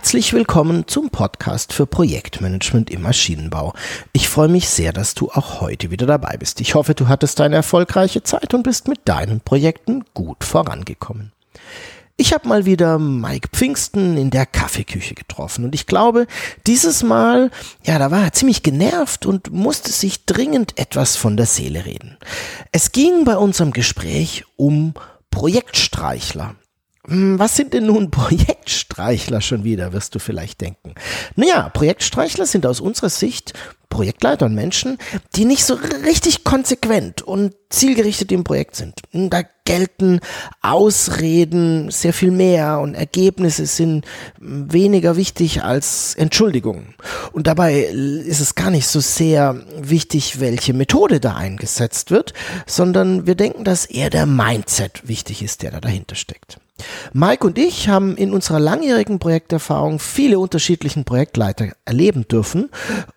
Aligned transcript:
Herzlich 0.00 0.32
willkommen 0.32 0.88
zum 0.88 1.10
Podcast 1.10 1.74
für 1.74 1.84
Projektmanagement 1.84 2.88
im 2.88 3.02
Maschinenbau. 3.02 3.74
Ich 4.14 4.30
freue 4.30 4.48
mich 4.48 4.66
sehr, 4.66 4.94
dass 4.94 5.14
du 5.14 5.28
auch 5.30 5.60
heute 5.60 5.90
wieder 5.90 6.06
dabei 6.06 6.38
bist. 6.38 6.62
Ich 6.62 6.74
hoffe, 6.74 6.94
du 6.94 7.06
hattest 7.06 7.38
eine 7.42 7.56
erfolgreiche 7.56 8.22
Zeit 8.22 8.54
und 8.54 8.62
bist 8.62 8.88
mit 8.88 9.00
deinen 9.04 9.42
Projekten 9.42 10.04
gut 10.14 10.42
vorangekommen. 10.42 11.32
Ich 12.16 12.32
habe 12.32 12.48
mal 12.48 12.64
wieder 12.64 12.98
Mike 12.98 13.50
Pfingsten 13.52 14.16
in 14.16 14.30
der 14.30 14.46
Kaffeeküche 14.46 15.14
getroffen 15.14 15.66
und 15.66 15.74
ich 15.74 15.86
glaube, 15.86 16.26
dieses 16.66 17.02
Mal, 17.02 17.50
ja, 17.84 17.98
da 17.98 18.10
war 18.10 18.22
er 18.22 18.32
ziemlich 18.32 18.62
genervt 18.62 19.26
und 19.26 19.52
musste 19.52 19.92
sich 19.92 20.24
dringend 20.24 20.78
etwas 20.78 21.16
von 21.16 21.36
der 21.36 21.46
Seele 21.46 21.84
reden. 21.84 22.16
Es 22.72 22.92
ging 22.92 23.26
bei 23.26 23.36
unserem 23.36 23.70
Gespräch 23.70 24.44
um 24.56 24.94
Projektstreichler. 25.30 26.54
Hm, 27.06 27.38
was 27.38 27.56
sind 27.56 27.72
denn 27.72 27.86
nun 27.86 28.10
Projektstreichler 28.10 29.40
schon 29.40 29.64
wieder, 29.64 29.92
wirst 29.92 30.14
du 30.14 30.18
vielleicht 30.18 30.60
denken. 30.60 30.94
Naja, 31.36 31.68
Projektstreichler 31.68 32.46
sind 32.46 32.66
aus 32.66 32.80
unserer 32.80 33.08
Sicht 33.08 33.54
Projektleiter 33.88 34.46
und 34.46 34.54
Menschen, 34.54 34.98
die 35.34 35.44
nicht 35.44 35.64
so 35.64 35.74
richtig 36.04 36.44
konsequent 36.44 37.22
und 37.22 37.54
zielgerichtet 37.70 38.30
im 38.30 38.44
Projekt 38.44 38.76
sind. 38.76 38.94
Hm, 39.10 39.30
da 39.30 39.42
gelten 39.64 40.20
Ausreden 40.62 41.90
sehr 41.90 42.12
viel 42.12 42.30
mehr 42.30 42.80
und 42.80 42.94
Ergebnisse 42.94 43.66
sind 43.66 44.04
weniger 44.38 45.16
wichtig 45.16 45.64
als 45.64 46.14
Entschuldigungen. 46.14 46.94
Und 47.32 47.46
dabei 47.46 47.82
ist 47.82 48.40
es 48.40 48.54
gar 48.54 48.70
nicht 48.70 48.86
so 48.86 49.00
sehr 49.00 49.60
wichtig, 49.76 50.40
welche 50.40 50.72
Methode 50.72 51.18
da 51.18 51.34
eingesetzt 51.34 52.10
wird, 52.10 52.32
sondern 52.66 53.26
wir 53.26 53.34
denken, 53.34 53.64
dass 53.64 53.86
eher 53.86 54.10
der 54.10 54.26
Mindset 54.26 55.06
wichtig 55.08 55.42
ist, 55.42 55.62
der 55.62 55.72
da 55.72 55.80
dahinter 55.80 56.14
steckt. 56.14 56.58
Mike 57.12 57.46
und 57.46 57.58
ich 57.58 57.88
haben 57.88 58.16
in 58.16 58.32
unserer 58.32 58.60
langjährigen 58.60 59.18
Projekterfahrung 59.18 59.98
viele 59.98 60.38
unterschiedlichen 60.38 61.04
Projektleiter 61.04 61.68
erleben 61.84 62.26
dürfen, 62.28 62.70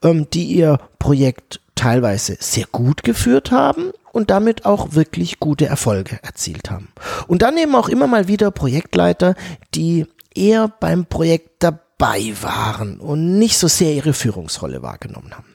ähm, 0.04 0.28
die 0.32 0.46
ihr 0.46 0.80
Projekt 1.00 1.62
teilweise 1.76 2.38
sehr 2.40 2.66
gut 2.72 3.04
geführt 3.04 3.52
haben 3.52 3.92
und 4.12 4.30
damit 4.30 4.66
auch 4.66 4.94
wirklich 4.94 5.40
gute 5.40 5.66
Erfolge 5.66 6.20
erzielt 6.22 6.70
haben. 6.70 6.90
Und 7.28 7.42
dann 7.42 7.58
eben 7.58 7.76
auch 7.76 7.90
immer 7.90 8.08
mal 8.08 8.28
wieder 8.28 8.52
Projektleiter, 8.52 9.36
die 9.74 10.06
eher 10.34 10.68
beim 10.68 11.06
Projekt 11.06 11.64
dabei 11.64 12.34
waren 12.42 13.00
und 13.00 13.38
nicht 13.38 13.58
so 13.58 13.68
sehr 13.68 13.94
ihre 13.94 14.14
Führungsrolle 14.14 14.82
wahrgenommen 14.82 15.34
haben. 15.34 15.54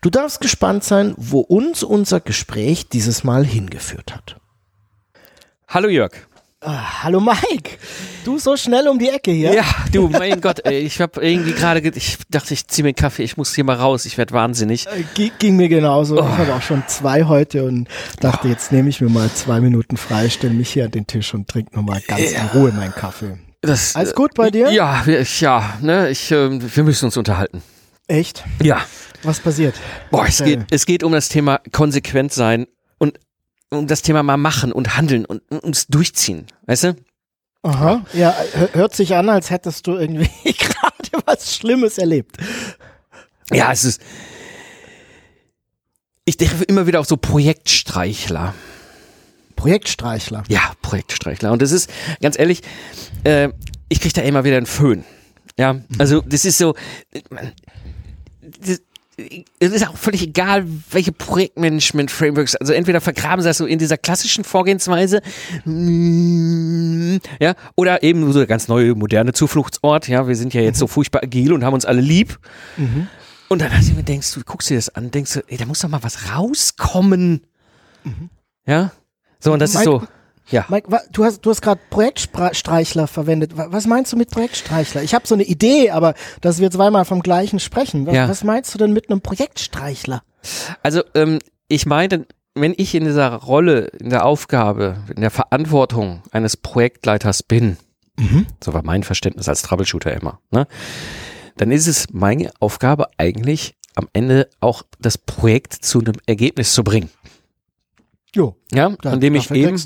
Du 0.00 0.10
darfst 0.10 0.40
gespannt 0.40 0.84
sein, 0.84 1.14
wo 1.16 1.40
uns 1.40 1.82
unser 1.82 2.20
Gespräch 2.20 2.88
dieses 2.88 3.24
Mal 3.24 3.44
hingeführt 3.44 4.14
hat. 4.14 4.36
Hallo 5.68 5.88
Jörg. 5.88 6.12
Ah, 6.60 7.04
hallo 7.04 7.20
Mike, 7.20 7.78
du 8.24 8.36
so 8.36 8.56
schnell 8.56 8.88
um 8.88 8.98
die 8.98 9.10
Ecke 9.10 9.30
hier. 9.30 9.54
Ja, 9.54 9.64
du, 9.92 10.08
mein 10.08 10.40
Gott, 10.40 10.58
ey, 10.64 10.80
ich 10.80 11.00
habe 11.00 11.24
irgendwie 11.24 11.52
gerade, 11.52 11.78
ich 11.80 12.18
dachte, 12.30 12.52
ich 12.52 12.66
ziehe 12.66 12.82
mir 12.82 12.88
einen 12.88 12.96
Kaffee, 12.96 13.22
ich 13.22 13.36
muss 13.36 13.54
hier 13.54 13.62
mal 13.62 13.76
raus, 13.76 14.06
ich 14.06 14.18
werde 14.18 14.34
wahnsinnig. 14.34 14.88
Äh, 14.88 15.30
ging 15.38 15.54
mir 15.54 15.68
genauso. 15.68 16.16
Oh. 16.16 16.26
Ich 16.28 16.38
habe 16.38 16.54
auch 16.54 16.62
schon 16.62 16.82
zwei 16.88 17.22
heute 17.22 17.62
und 17.62 17.86
dachte, 18.18 18.48
jetzt 18.48 18.72
nehme 18.72 18.88
ich 18.88 19.00
mir 19.00 19.08
mal 19.08 19.30
zwei 19.30 19.60
Minuten 19.60 19.96
frei, 19.96 20.28
stelle 20.30 20.52
mich 20.52 20.72
hier 20.72 20.86
an 20.86 20.90
den 20.90 21.06
Tisch 21.06 21.32
und 21.32 21.46
trinke 21.46 21.76
nochmal 21.76 22.00
ganz 22.00 22.32
ja. 22.32 22.40
in 22.40 22.46
Ruhe 22.48 22.72
meinen 22.72 22.92
Kaffee. 22.92 23.38
Das, 23.60 23.94
Alles 23.94 24.12
gut 24.12 24.34
bei 24.34 24.50
dir? 24.50 24.72
Ja, 24.72 25.04
ja, 25.06 25.78
ne, 25.80 26.10
ich, 26.10 26.32
äh, 26.32 26.48
wir 26.50 26.82
müssen 26.82 27.04
uns 27.04 27.16
unterhalten. 27.16 27.62
Echt? 28.08 28.42
Ja. 28.60 28.80
Was 29.22 29.38
passiert? 29.38 29.76
Boah, 30.10 30.26
es 30.26 30.42
geht, 30.42 30.60
es 30.72 30.86
geht 30.86 31.04
um 31.04 31.12
das 31.12 31.28
Thema 31.28 31.60
konsequent 31.70 32.32
sein 32.32 32.66
und 32.98 33.20
um 33.70 33.86
das 33.86 34.02
Thema 34.02 34.22
mal 34.22 34.36
machen 34.36 34.72
und 34.72 34.96
handeln 34.96 35.24
und 35.24 35.42
ums 35.50 35.86
Durchziehen, 35.86 36.46
weißt 36.66 36.84
du? 36.84 36.96
Aha, 37.62 38.04
ja, 38.12 38.34
hört 38.72 38.94
sich 38.94 39.14
an, 39.14 39.28
als 39.28 39.50
hättest 39.50 39.86
du 39.86 39.96
irgendwie 39.96 40.30
gerade 40.52 41.24
was 41.26 41.54
Schlimmes 41.54 41.98
erlebt. 41.98 42.36
Ja, 43.52 43.72
es 43.72 43.84
ist. 43.84 44.00
Ich 46.24 46.36
denke 46.36 46.64
immer 46.64 46.86
wieder 46.86 47.00
auf 47.00 47.06
so 47.06 47.16
Projektstreichler. 47.16 48.54
Projektstreichler? 49.56 50.44
Ja, 50.48 50.72
Projektstreichler. 50.82 51.50
Und 51.50 51.62
das 51.62 51.72
ist, 51.72 51.90
ganz 52.20 52.38
ehrlich, 52.38 52.62
äh, 53.24 53.48
ich 53.88 54.00
kriege 54.00 54.14
da 54.14 54.22
immer 54.22 54.44
wieder 54.44 54.56
einen 54.56 54.66
Föhn. 54.66 55.04
Ja, 55.58 55.80
also 55.98 56.20
das 56.20 56.44
ist 56.44 56.58
so, 56.58 56.74
das, 58.60 58.82
es 59.58 59.72
ist 59.72 59.88
auch 59.88 59.96
völlig 59.96 60.22
egal, 60.22 60.64
welche 60.90 61.10
Projektmanagement-Frameworks, 61.12 62.54
also 62.56 62.72
entweder 62.72 63.00
vergraben 63.00 63.42
sie 63.42 63.48
das 63.48 63.58
so 63.58 63.66
in 63.66 63.78
dieser 63.78 63.98
klassischen 63.98 64.44
Vorgehensweise, 64.44 65.22
mm, 65.64 67.16
ja, 67.40 67.54
oder 67.74 68.02
eben 68.02 68.32
so 68.32 68.38
der 68.38 68.46
ganz 68.46 68.68
neue, 68.68 68.94
moderne 68.94 69.32
Zufluchtsort, 69.32 70.08
ja, 70.08 70.28
wir 70.28 70.36
sind 70.36 70.54
ja 70.54 70.60
jetzt 70.60 70.76
mhm. 70.76 70.80
so 70.80 70.86
furchtbar 70.86 71.22
agil 71.22 71.52
und 71.52 71.64
haben 71.64 71.74
uns 71.74 71.84
alle 71.84 72.00
lieb. 72.00 72.38
Mhm. 72.76 73.08
Und 73.48 73.62
dann 73.62 73.76
hast 73.76 73.90
du 73.90 73.94
mir 73.94 74.04
denkst 74.04 74.32
du, 74.34 74.40
guckst 74.44 74.70
dir 74.70 74.76
das 74.76 74.90
an, 74.90 75.10
denkst 75.10 75.32
du, 75.32 75.40
ey, 75.48 75.56
da 75.56 75.66
muss 75.66 75.80
doch 75.80 75.88
mal 75.88 76.02
was 76.02 76.30
rauskommen. 76.34 77.42
Mhm. 78.04 78.30
Ja? 78.66 78.92
So, 79.40 79.52
und 79.52 79.58
das 79.58 79.74
Mike, 79.74 79.80
ist 79.80 80.00
so. 80.02 80.08
Ja. 80.50 80.64
Mike, 80.68 80.88
du 81.12 81.24
hast, 81.24 81.42
du 81.42 81.50
hast 81.50 81.60
gerade 81.60 81.80
Projektstreichler 81.90 83.06
verwendet. 83.06 83.52
Was 83.54 83.86
meinst 83.86 84.12
du 84.12 84.16
mit 84.16 84.30
Projektstreichler? 84.30 85.02
Ich 85.02 85.14
habe 85.14 85.26
so 85.26 85.34
eine 85.34 85.44
Idee, 85.44 85.90
aber 85.90 86.14
dass 86.40 86.58
wir 86.58 86.70
zweimal 86.70 87.04
vom 87.04 87.20
gleichen 87.20 87.60
sprechen. 87.60 88.06
Was, 88.06 88.14
ja. 88.14 88.28
was 88.28 88.44
meinst 88.44 88.74
du 88.74 88.78
denn 88.78 88.92
mit 88.92 89.10
einem 89.10 89.20
Projektstreichler? 89.20 90.22
Also, 90.82 91.02
ähm, 91.14 91.38
ich 91.68 91.84
meine, 91.84 92.26
wenn 92.54 92.74
ich 92.76 92.94
in 92.94 93.04
dieser 93.04 93.32
Rolle, 93.34 93.86
in 94.00 94.10
der 94.10 94.24
Aufgabe, 94.24 94.98
in 95.14 95.20
der 95.20 95.30
Verantwortung 95.30 96.22
eines 96.30 96.56
Projektleiters 96.56 97.42
bin, 97.42 97.76
mhm. 98.16 98.46
so 98.62 98.72
war 98.72 98.82
mein 98.82 99.02
Verständnis 99.02 99.48
als 99.48 99.62
Troubleshooter 99.62 100.14
immer, 100.14 100.40
ne, 100.50 100.66
dann 101.56 101.70
ist 101.70 101.86
es 101.86 102.06
meine 102.12 102.50
Aufgabe 102.60 103.08
eigentlich 103.18 103.74
am 103.94 104.08
Ende 104.12 104.48
auch 104.60 104.84
das 105.00 105.18
Projekt 105.18 105.74
zu 105.74 106.00
einem 106.00 106.14
Ergebnis 106.26 106.72
zu 106.72 106.84
bringen. 106.84 107.10
Jo. 108.34 108.56
Ja, 108.72 108.90
da, 109.02 109.14
indem 109.14 109.34
ich 109.34 109.50
eben 109.50 109.76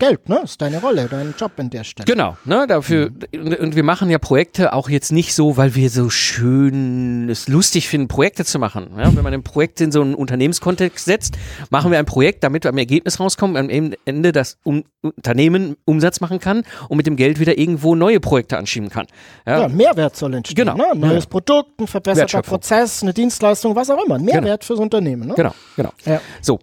Geld, 0.00 0.28
ne? 0.28 0.40
Ist 0.42 0.60
deine 0.60 0.80
Rolle, 0.80 1.08
dein 1.08 1.34
Job 1.38 1.52
an 1.58 1.68
der 1.68 1.84
Stelle. 1.84 2.06
Genau, 2.06 2.36
ne? 2.46 2.66
Dafür, 2.66 3.10
mhm. 3.32 3.54
und 3.60 3.76
wir 3.76 3.84
machen 3.84 4.08
ja 4.08 4.18
Projekte 4.18 4.72
auch 4.72 4.88
jetzt 4.88 5.12
nicht 5.12 5.34
so, 5.34 5.58
weil 5.58 5.74
wir 5.74 5.90
so 5.90 6.08
schön 6.08 7.28
es 7.28 7.48
lustig 7.48 7.86
finden, 7.86 8.08
Projekte 8.08 8.44
zu 8.46 8.58
machen. 8.58 8.90
Ja? 8.96 9.14
Wenn 9.14 9.22
man 9.22 9.34
ein 9.34 9.42
Projekt 9.42 9.80
in 9.82 9.92
so 9.92 10.00
einen 10.00 10.14
Unternehmenskontext 10.14 11.04
setzt, 11.04 11.36
machen 11.68 11.90
wir 11.90 11.98
ein 11.98 12.06
Projekt, 12.06 12.42
damit 12.42 12.64
am 12.64 12.78
Ergebnis 12.78 13.20
rauskommt, 13.20 13.58
am 13.58 13.68
Ende 13.68 14.32
das 14.32 14.56
um 14.64 14.84
Unternehmen 15.02 15.76
Umsatz 15.84 16.20
machen 16.20 16.40
kann 16.40 16.62
und 16.88 16.96
mit 16.96 17.06
dem 17.06 17.16
Geld 17.16 17.38
wieder 17.38 17.58
irgendwo 17.58 17.94
neue 17.94 18.20
Projekte 18.20 18.56
anschieben 18.56 18.88
kann. 18.88 19.06
Ja, 19.46 19.60
ja 19.60 19.68
Mehrwert 19.68 20.16
soll 20.16 20.32
entstehen. 20.32 20.64
Genau. 20.64 20.76
Ne? 20.76 20.92
Ein 20.92 21.00
neues 21.00 21.24
ja. 21.24 21.30
Produkt, 21.30 21.78
ein 21.78 21.86
verbesserter 21.86 22.40
Prozess, 22.40 23.02
eine 23.02 23.12
Dienstleistung, 23.12 23.76
was 23.76 23.90
auch 23.90 24.02
immer. 24.02 24.14
Ein 24.14 24.24
Mehrwert 24.24 24.60
genau. 24.60 24.66
fürs 24.66 24.80
Unternehmen. 24.80 25.28
Ne? 25.28 25.34
Genau, 25.34 25.54
genau. 25.76 25.92
Ja. 26.06 26.22
So. 26.40 26.58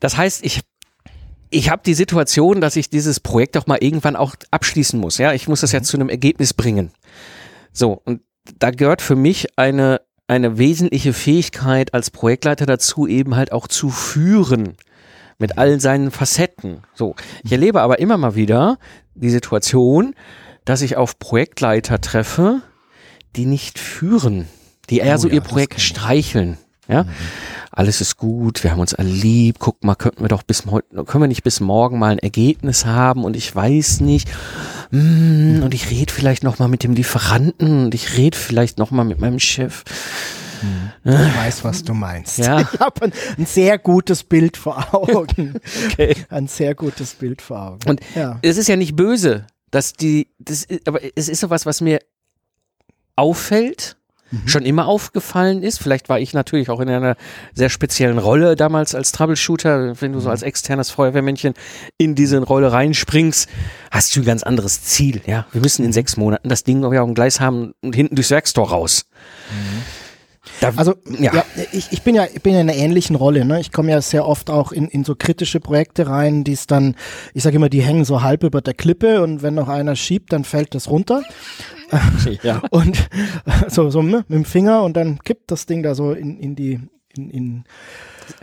Das 0.00 0.16
heißt, 0.16 0.44
ich 0.44 0.60
ich 1.52 1.70
habe 1.70 1.82
die 1.84 1.94
Situation, 1.94 2.60
dass 2.60 2.76
ich 2.76 2.90
dieses 2.90 3.20
Projekt 3.20 3.56
auch 3.56 3.66
mal 3.66 3.78
irgendwann 3.80 4.16
auch 4.16 4.34
abschließen 4.50 4.98
muss. 4.98 5.18
Ja, 5.18 5.32
ich 5.32 5.48
muss 5.48 5.60
das 5.60 5.72
ja 5.72 5.80
mhm. 5.80 5.84
zu 5.84 5.96
einem 5.96 6.08
Ergebnis 6.08 6.54
bringen. 6.54 6.90
So, 7.72 8.00
und 8.04 8.22
da 8.58 8.70
gehört 8.70 9.02
für 9.02 9.16
mich 9.16 9.58
eine, 9.58 10.00
eine 10.26 10.58
wesentliche 10.58 11.12
Fähigkeit 11.12 11.94
als 11.94 12.10
Projektleiter 12.10 12.66
dazu, 12.66 13.06
eben 13.06 13.36
halt 13.36 13.52
auch 13.52 13.68
zu 13.68 13.90
führen 13.90 14.76
mit 15.38 15.58
all 15.58 15.80
seinen 15.80 16.10
Facetten. 16.10 16.82
So, 16.94 17.14
ich 17.44 17.52
erlebe 17.52 17.82
aber 17.82 17.98
immer 17.98 18.16
mal 18.16 18.34
wieder 18.34 18.78
die 19.14 19.30
Situation, 19.30 20.14
dass 20.64 20.82
ich 20.82 20.96
auf 20.96 21.18
Projektleiter 21.18 22.00
treffe, 22.00 22.62
die 23.36 23.46
nicht 23.46 23.78
führen, 23.78 24.48
die 24.90 24.98
eher 24.98 25.16
oh, 25.16 25.18
so 25.18 25.28
ja, 25.28 25.34
ihr 25.34 25.40
Projekt 25.40 25.80
streicheln. 25.80 26.58
Ja, 26.88 27.04
mhm 27.04 27.08
alles 27.74 28.02
ist 28.02 28.18
gut, 28.18 28.62
wir 28.62 28.70
haben 28.70 28.80
uns 28.80 28.94
alle 28.94 29.08
lieb, 29.08 29.56
guck 29.58 29.82
mal, 29.82 29.94
könnten 29.94 30.20
wir 30.22 30.28
doch 30.28 30.42
bis 30.42 30.66
heute, 30.66 31.04
können 31.04 31.24
wir 31.24 31.28
nicht 31.28 31.42
bis 31.42 31.60
morgen 31.60 31.98
mal 31.98 32.12
ein 32.12 32.18
Ergebnis 32.18 32.84
haben 32.84 33.24
und 33.24 33.34
ich 33.34 33.54
weiß 33.54 34.00
nicht, 34.00 34.28
mm, 34.90 35.62
und 35.62 35.72
ich 35.72 35.90
rede 35.90 36.12
vielleicht 36.12 36.42
noch 36.44 36.58
mal 36.58 36.68
mit 36.68 36.82
dem 36.84 36.92
Lieferanten 36.92 37.86
und 37.86 37.94
ich 37.94 38.18
rede 38.18 38.36
vielleicht 38.36 38.76
noch 38.78 38.90
mal 38.90 39.04
mit 39.04 39.20
meinem 39.20 39.38
Chef. 39.40 39.84
Ich 41.04 41.10
weiß, 41.10 41.64
was 41.64 41.82
du 41.82 41.94
meinst. 41.94 42.38
Ja. 42.38 42.60
Ich 42.60 42.78
habe 42.78 43.06
ein, 43.06 43.12
ein 43.38 43.46
sehr 43.46 43.78
gutes 43.78 44.22
Bild 44.22 44.56
vor 44.56 44.94
Augen. 44.94 45.54
Okay. 45.90 46.14
Ein 46.28 46.46
sehr 46.46 46.74
gutes 46.74 47.14
Bild 47.14 47.42
vor 47.42 47.60
Augen. 47.70 47.88
Und 47.88 48.00
ja. 48.14 48.38
es 48.42 48.58
ist 48.58 48.68
ja 48.68 48.76
nicht 48.76 48.94
böse, 48.94 49.46
dass 49.70 49.94
die, 49.94 50.28
das, 50.38 50.62
ist- 50.62 50.86
aber 50.86 51.00
es 51.16 51.28
ist 51.28 51.40
sowas, 51.40 51.64
was 51.66 51.80
mir 51.80 51.98
auffällt, 53.16 53.96
Mhm. 54.32 54.48
schon 54.48 54.62
immer 54.64 54.86
aufgefallen 54.88 55.62
ist. 55.62 55.78
Vielleicht 55.78 56.08
war 56.08 56.18
ich 56.18 56.32
natürlich 56.34 56.70
auch 56.70 56.80
in 56.80 56.88
einer 56.88 57.16
sehr 57.54 57.68
speziellen 57.68 58.18
Rolle 58.18 58.56
damals 58.56 58.94
als 58.94 59.12
Troubleshooter. 59.12 60.00
Wenn 60.00 60.12
du 60.12 60.18
Mhm. 60.18 60.22
so 60.22 60.30
als 60.30 60.42
externes 60.42 60.90
Feuerwehrmännchen 60.90 61.54
in 61.98 62.14
diese 62.14 62.38
Rolle 62.42 62.72
reinspringst, 62.72 63.48
hast 63.90 64.16
du 64.16 64.20
ein 64.20 64.24
ganz 64.26 64.42
anderes 64.42 64.82
Ziel. 64.82 65.20
Ja, 65.26 65.46
wir 65.52 65.60
müssen 65.60 65.82
Mhm. 65.82 65.86
in 65.88 65.92
sechs 65.92 66.16
Monaten 66.16 66.48
das 66.48 66.64
Ding 66.64 66.82
auf 66.84 66.92
dem 66.92 67.14
Gleis 67.14 67.40
haben 67.40 67.74
und 67.82 67.94
hinten 67.94 68.14
durchs 68.16 68.30
Werkstor 68.30 68.68
raus. 68.70 69.04
Da, 70.60 70.72
Also 70.74 70.94
ja. 71.20 71.32
ja, 71.34 71.44
ich, 71.72 71.92
ich 71.92 72.02
bin 72.02 72.16
ja 72.16 72.26
ich 72.32 72.42
bin 72.42 72.54
ja 72.54 72.60
in 72.60 72.68
einer 72.68 72.76
ähnlichen 72.78 73.14
Rolle. 73.14 73.44
Ne? 73.44 73.60
Ich 73.60 73.70
komme 73.70 73.92
ja 73.92 74.00
sehr 74.02 74.26
oft 74.26 74.50
auch 74.50 74.72
in, 74.72 74.88
in 74.88 75.04
so 75.04 75.14
kritische 75.14 75.60
Projekte 75.60 76.08
rein, 76.08 76.42
die 76.42 76.52
es 76.52 76.66
dann, 76.66 76.96
ich 77.32 77.44
sage 77.44 77.56
immer, 77.56 77.68
die 77.68 77.82
hängen 77.82 78.04
so 78.04 78.22
halb 78.22 78.42
über 78.42 78.60
der 78.60 78.74
Klippe 78.74 79.22
und 79.22 79.42
wenn 79.42 79.54
noch 79.54 79.68
einer 79.68 79.94
schiebt, 79.94 80.32
dann 80.32 80.42
fällt 80.44 80.74
das 80.74 80.88
runter. 80.90 81.22
ja. 82.42 82.62
Und 82.70 83.08
so, 83.68 83.90
so 83.90 84.02
ne, 84.02 84.24
mit 84.28 84.38
dem 84.38 84.44
Finger 84.44 84.82
und 84.82 84.96
dann 84.96 85.18
kippt 85.20 85.50
das 85.50 85.66
Ding 85.66 85.82
da 85.82 85.94
so 85.94 86.12
in, 86.12 86.38
in 86.38 86.56
die, 86.56 86.80
in, 87.16 87.30
in, 87.30 87.64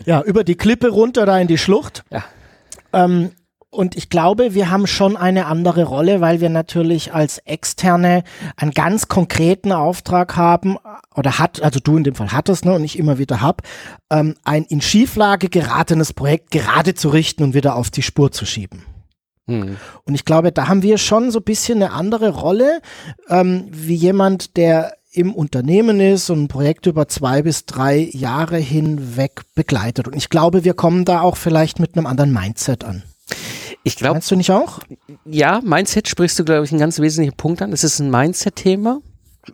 ja, 0.05 0.21
über 0.21 0.43
die 0.43 0.55
Klippe 0.55 0.89
runter 0.89 1.25
da 1.25 1.39
in 1.39 1.47
die 1.47 1.57
Schlucht. 1.57 2.03
Ja. 2.11 2.23
Ähm, 2.93 3.31
und 3.71 3.95
ich 3.95 4.09
glaube, 4.09 4.55
wir 4.55 4.71
haben 4.71 4.87
schon 4.87 5.15
eine 5.15 5.45
andere 5.45 5.83
Rolle, 5.83 6.21
weil 6.21 6.41
wir 6.41 6.49
natürlich 6.49 7.13
als 7.13 7.37
Externe 7.39 8.23
einen 8.57 8.71
ganz 8.71 9.07
konkreten 9.07 9.71
Auftrag 9.71 10.35
haben 10.35 10.77
oder 11.15 11.37
hat, 11.37 11.61
also 11.61 11.79
du 11.79 11.97
in 11.97 12.03
dem 12.03 12.15
Fall 12.15 12.31
hattest, 12.31 12.65
ne, 12.65 12.73
und 12.73 12.83
ich 12.83 12.97
immer 12.97 13.19
wieder 13.19 13.41
hab, 13.41 13.61
ähm, 14.09 14.35
ein 14.43 14.63
in 14.63 14.81
Schieflage 14.81 15.49
geratenes 15.49 16.13
Projekt 16.13 16.49
gerade 16.49 16.95
zu 16.95 17.09
richten 17.09 17.43
und 17.43 17.53
wieder 17.53 17.75
auf 17.75 17.91
die 17.91 18.01
Spur 18.01 18.31
zu 18.31 18.45
schieben. 18.45 18.83
Hm. 19.49 19.77
Und 20.05 20.15
ich 20.15 20.25
glaube, 20.25 20.51
da 20.51 20.67
haben 20.67 20.83
wir 20.83 20.97
schon 20.97 21.31
so 21.31 21.39
ein 21.39 21.43
bisschen 21.43 21.81
eine 21.81 21.91
andere 21.91 22.29
Rolle, 22.29 22.81
ähm, 23.29 23.67
wie 23.71 23.95
jemand, 23.95 24.57
der 24.57 24.93
im 25.11 25.33
Unternehmen 25.33 25.99
ist 25.99 26.29
und 26.29 26.43
ein 26.43 26.47
Projekt 26.47 26.85
über 26.85 27.07
zwei 27.07 27.41
bis 27.41 27.65
drei 27.65 28.09
Jahre 28.11 28.57
hinweg 28.57 29.41
begleitet. 29.55 30.07
Und 30.07 30.15
ich 30.15 30.29
glaube, 30.29 30.63
wir 30.63 30.75
kommen 30.75 31.03
da 31.03 31.21
auch 31.21 31.35
vielleicht 31.35 31.79
mit 31.79 31.97
einem 31.97 32.05
anderen 32.05 32.31
Mindset 32.31 32.83
an. 32.83 33.03
Ich 33.83 33.95
glaube, 33.95 34.15
Meinst 34.15 34.29
du 34.29 34.35
nicht 34.35 34.51
auch? 34.51 34.79
ja, 35.25 35.61
Mindset 35.63 36.07
sprichst 36.07 36.37
du, 36.37 36.45
glaube 36.45 36.65
ich, 36.65 36.71
einen 36.71 36.79
ganz 36.79 36.99
wesentlichen 36.99 37.35
Punkt 37.35 37.61
an. 37.61 37.73
Es 37.73 37.83
ist 37.83 37.99
ein 37.99 38.11
Mindset-Thema. 38.11 38.99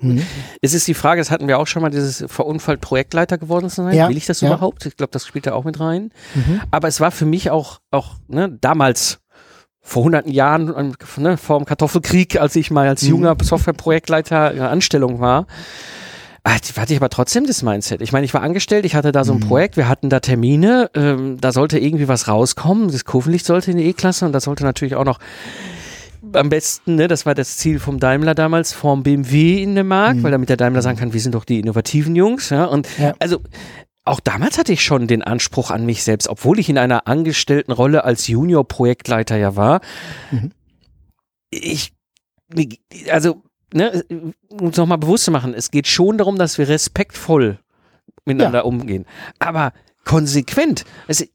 Mhm. 0.01 0.25
Es 0.61 0.73
ist 0.73 0.87
die 0.87 0.93
Frage, 0.93 1.21
das 1.21 1.31
hatten 1.31 1.47
wir 1.47 1.59
auch 1.59 1.67
schon 1.67 1.81
mal, 1.81 1.89
dieses 1.89 2.25
verunfallt 2.27 2.81
Projektleiter 2.81 3.37
geworden 3.37 3.69
zu 3.69 3.83
sein. 3.83 3.95
Ja, 3.95 4.09
Will 4.09 4.17
ich 4.17 4.25
das 4.25 4.41
ja. 4.41 4.49
überhaupt? 4.49 4.85
Ich 4.85 4.97
glaube, 4.97 5.11
das 5.11 5.25
spielt 5.25 5.47
da 5.47 5.53
auch 5.53 5.63
mit 5.63 5.79
rein. 5.79 6.11
Mhm. 6.33 6.61
Aber 6.71 6.87
es 6.87 6.99
war 6.99 7.11
für 7.11 7.25
mich 7.25 7.49
auch, 7.49 7.79
auch 7.91 8.15
ne, 8.27 8.57
damals, 8.59 9.19
vor 9.87 10.03
hunderten 10.03 10.31
Jahren, 10.31 10.73
ähm, 10.75 10.93
ne, 11.17 11.37
vor 11.37 11.59
dem 11.59 11.65
Kartoffelkrieg, 11.65 12.41
als 12.41 12.55
ich 12.55 12.71
mal 12.71 12.87
als 12.87 13.03
Mhm. 13.03 13.09
junger 13.09 13.37
Softwareprojektleiter 13.39 14.51
in 14.51 14.57
der 14.57 14.71
Anstellung 14.71 15.19
war, 15.19 15.45
hatte 16.43 16.79
hatte 16.81 16.91
ich 16.93 16.99
aber 16.99 17.09
trotzdem 17.09 17.45
das 17.45 17.61
Mindset. 17.63 18.01
Ich 18.01 18.11
meine, 18.11 18.25
ich 18.25 18.33
war 18.33 18.41
angestellt, 18.41 18.85
ich 18.85 18.95
hatte 18.95 19.11
da 19.11 19.23
so 19.23 19.33
ein 19.33 19.37
Mhm. 19.39 19.47
Projekt, 19.47 19.77
wir 19.77 19.87
hatten 19.87 20.09
da 20.09 20.19
Termine, 20.19 20.89
ähm, 20.95 21.37
da 21.39 21.51
sollte 21.51 21.77
irgendwie 21.79 22.07
was 22.07 22.27
rauskommen, 22.27 22.91
das 22.91 23.05
Kurvenlicht 23.05 23.45
sollte 23.45 23.71
in 23.71 23.77
die 23.77 23.85
E-Klasse 23.85 24.25
und 24.25 24.31
das 24.33 24.43
sollte 24.45 24.63
natürlich 24.63 24.95
auch 24.95 25.05
noch 25.05 25.19
am 26.33 26.49
besten, 26.49 26.95
ne, 26.95 27.07
das 27.07 27.25
war 27.27 27.35
das 27.35 27.57
Ziel 27.57 27.77
vom 27.79 27.99
Daimler 27.99 28.33
damals, 28.33 28.73
vom 28.73 29.03
BMW 29.03 29.61
in 29.61 29.75
dem 29.75 29.87
Markt, 29.87 30.17
Mhm. 30.19 30.23
weil 30.23 30.31
damit 30.31 30.49
der 30.49 30.57
Daimler 30.57 30.81
sagen 30.81 30.97
kann, 30.97 31.13
wir 31.13 31.19
sind 31.21 31.35
doch 31.35 31.45
die 31.45 31.59
innovativen 31.59 32.15
Jungs, 32.15 32.49
ja, 32.49 32.65
und 32.65 32.87
Ja. 32.97 33.13
also 33.19 33.39
auch 34.05 34.19
damals 34.19 34.57
hatte 34.57 34.71
ich 34.71 34.83
schon 34.83 35.07
den 35.07 35.23
Anspruch 35.23 35.71
an 35.71 35.85
mich 35.85 36.03
selbst, 36.03 36.27
obwohl 36.27 36.59
ich 36.59 36.69
in 36.69 36.77
einer 36.77 37.07
angestellten 37.07 37.71
Rolle 37.71 38.03
als 38.03 38.27
Junior-Projektleiter 38.27 39.35
ja 39.35 39.55
war. 39.55 39.81
Mhm. 40.31 40.51
Ich, 41.49 41.93
also, 43.09 43.41
ne, 43.73 44.05
um 44.49 44.67
es 44.67 44.77
nochmal 44.77 44.99
bewusst 44.99 45.25
zu 45.25 45.31
machen, 45.31 45.53
es 45.55 45.71
geht 45.71 45.87
schon 45.87 46.19
darum, 46.19 46.37
dass 46.37 46.57
wir 46.57 46.67
respektvoll 46.67 47.59
miteinander 48.25 48.65
umgehen. 48.65 49.05
Aber 49.39 49.73
konsequent. 50.03 50.85
Also, 51.07 51.25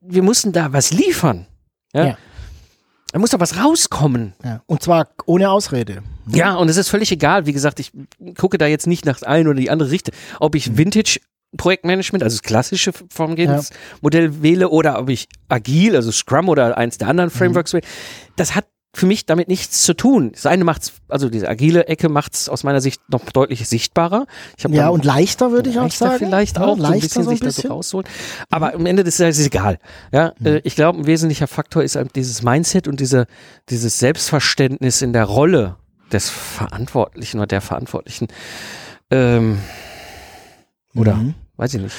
wir 0.00 0.22
mussten 0.22 0.52
da 0.52 0.72
was 0.72 0.92
liefern. 0.92 1.46
Ja. 1.92 2.06
Ja. 2.06 2.18
Da 3.12 3.20
muss 3.20 3.30
doch 3.30 3.40
was 3.40 3.62
rauskommen. 3.62 4.34
Ja. 4.42 4.62
Und 4.66 4.82
zwar 4.82 5.08
ohne 5.26 5.50
Ausrede. 5.50 6.02
Ja, 6.28 6.54
und 6.56 6.68
es 6.68 6.76
ist 6.76 6.88
völlig 6.88 7.10
egal. 7.12 7.46
Wie 7.46 7.52
gesagt, 7.52 7.80
ich 7.80 7.92
gucke 8.36 8.58
da 8.58 8.66
jetzt 8.66 8.86
nicht 8.86 9.04
nach 9.06 9.22
ein 9.22 9.46
oder 9.46 9.58
die 9.58 9.70
andere 9.70 9.90
Richtung. 9.90 10.14
Ob 10.40 10.54
ich 10.54 10.76
Vintage 10.76 11.20
Projektmanagement, 11.56 12.22
also 12.22 12.36
das 12.36 12.42
klassische 12.42 12.92
Vorgehensmodell 13.10 14.42
wähle 14.42 14.68
oder 14.68 14.98
ob 14.98 15.08
ich 15.08 15.28
agil, 15.48 15.94
also 15.96 16.10
Scrum 16.10 16.48
oder 16.48 16.76
eins 16.76 16.98
der 16.98 17.08
anderen 17.08 17.30
Frameworks 17.30 17.72
wähle, 17.72 17.84
das 18.36 18.54
hat 18.54 18.66
für 18.94 19.06
mich 19.06 19.26
damit 19.26 19.48
nichts 19.48 19.82
zu 19.82 19.92
tun. 19.94 20.32
Das 20.32 20.46
eine 20.46 20.64
macht's, 20.64 20.94
also 21.08 21.28
diese 21.28 21.48
agile 21.48 21.86
Ecke 21.86 22.08
macht's 22.08 22.48
aus 22.48 22.64
meiner 22.64 22.80
Sicht 22.80 23.02
noch 23.08 23.24
deutlich 23.30 23.68
sichtbarer. 23.68 24.26
Ja, 24.68 24.88
und 24.88 25.04
leichter 25.04 25.52
würde 25.52 25.68
ich 25.68 25.76
auch 25.78 25.82
leichter 25.82 26.06
sagen. 26.06 26.18
vielleicht 26.18 26.56
ja, 26.56 26.64
auch, 26.64 26.78
so 26.78 26.82
ein 26.84 26.92
leichter 26.92 27.00
bisschen 27.06 27.22
so 27.24 27.30
ein 27.30 27.36
sich 27.36 27.44
da 27.44 27.50
so 27.50 27.68
rausholen. 27.68 28.08
Aber 28.48 28.74
am 28.74 28.86
Ende 28.86 29.04
des 29.04 29.18
Tages 29.18 29.36
ist 29.36 29.42
es 29.42 29.46
egal. 29.48 29.78
Ja, 30.12 30.32
Mhm. 30.38 30.46
äh, 30.46 30.60
ich 30.64 30.76
glaube, 30.76 30.98
ein 30.98 31.06
wesentlicher 31.06 31.46
Faktor 31.46 31.82
ist 31.82 31.94
eben 31.94 32.08
dieses 32.14 32.42
Mindset 32.42 32.88
und 32.88 32.98
diese, 32.98 33.26
dieses 33.68 33.98
Selbstverständnis 33.98 35.02
in 35.02 35.12
der 35.12 35.24
Rolle 35.24 35.76
des 36.12 36.28
Verantwortlichen 36.30 37.38
oder 37.38 37.46
der 37.46 37.60
Verantwortlichen. 37.60 38.28
Ähm, 39.10 39.58
oder, 40.94 41.14
Mhm. 41.14 41.34
weiß 41.56 41.74
ich 41.74 41.82
nicht. 41.82 41.94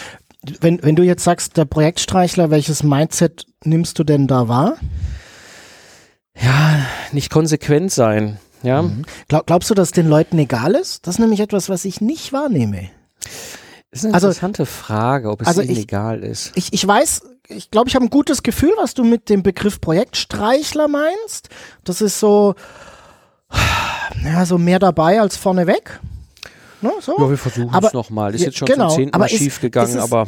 Wenn, 0.62 0.82
wenn 0.84 0.96
du 0.96 1.04
jetzt 1.04 1.24
sagst, 1.24 1.58
der 1.58 1.66
Projektstreichler, 1.66 2.50
welches 2.52 2.84
Mindset 2.84 3.46
nimmst 3.64 4.00
du 4.00 4.04
denn 4.04 4.28
da 4.28 4.48
wahr? 4.48 4.76
Ja, 6.40 6.86
nicht 7.12 7.30
konsequent 7.32 7.92
sein. 7.92 8.40
Ja, 8.64 8.82
Mhm. 8.84 9.06
Glaub, 9.28 9.46
glaubst 9.46 9.70
du, 9.70 9.74
dass 9.74 9.92
den 9.92 10.08
Leuten 10.08 10.38
egal 10.40 10.74
ist? 10.76 11.06
Das 11.08 11.16
ist 11.16 11.20
nämlich 11.20 11.40
etwas, 11.40 11.70
was 11.70 11.86
ich 11.86 12.02
nicht 12.02 12.34
wahrnehme. 12.34 12.90
ist 13.92 14.04
eine 14.06 14.14
Also- 14.14 14.28
interessante 14.28 14.66
Frage, 14.66 15.30
ob 15.32 15.42
es 15.42 15.48
also 15.48 15.62
ihnen 15.62 15.72
ich- 15.72 15.80
egal 15.84 16.24
ist. 16.24 16.52
Ich, 16.56 16.74
ich 16.74 16.86
weiß, 16.86 17.22
ich 17.48 17.72
glaube, 17.72 17.88
ich 17.90 17.96
habe 17.96 18.06
ein 18.06 18.10
gutes 18.10 18.44
Gefühl, 18.44 18.74
was 18.78 18.94
du 18.94 19.04
mit 19.04 19.30
dem 19.30 19.44
Begriff 19.44 19.80
Projektstreichler 19.82 20.88
meinst. 20.88 21.50
Das 21.84 22.02
ist 22.02 22.20
so, 22.20 22.54
ja, 24.24 24.46
so 24.46 24.58
mehr 24.58 24.80
dabei 24.80 25.20
als 25.22 25.38
vorneweg. 25.38 26.00
Ne, 26.82 26.92
so. 27.02 27.16
Ja, 27.18 27.30
wir 27.30 27.38
versuchen 27.38 27.84
es 27.84 27.94
nochmal. 27.94 28.36
Ist 28.36 28.42
Ja, 28.42 28.48
jetzt 28.48 28.58
schon 28.58 28.68
genau, 28.68 28.90
zum 28.90 28.98
zehnten 28.98 29.18
Mal 29.18 29.26
ist- 29.26 29.38
schief 29.38 29.60
gegangen, 29.62 29.90
ist 29.96 29.98
aber 29.98 30.28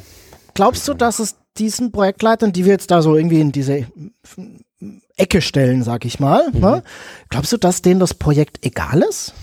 Glaubst 0.56 0.88
du, 0.88 0.94
dass 0.94 1.20
es 1.20 1.36
diesen 1.58 1.92
Projektleitern, 1.92 2.52
die 2.52 2.66
wir 2.66 2.72
jetzt 2.74 2.90
da 2.92 3.02
so 3.02 3.16
irgendwie 3.16 3.40
in 3.40 3.52
diese 3.52 3.86
Ecke 5.16 5.42
stellen, 5.42 5.84
sag 5.84 6.06
ich 6.06 6.20
mal, 6.20 6.50
Mhm. 6.52 6.60
ne? 6.60 6.84
glaubst 7.30 7.52
du, 7.54 7.58
dass 7.58 7.82
denen 7.82 8.00
das 8.00 8.14
Projekt 8.14 8.66
egal 8.66 9.02
ist? 9.08 9.34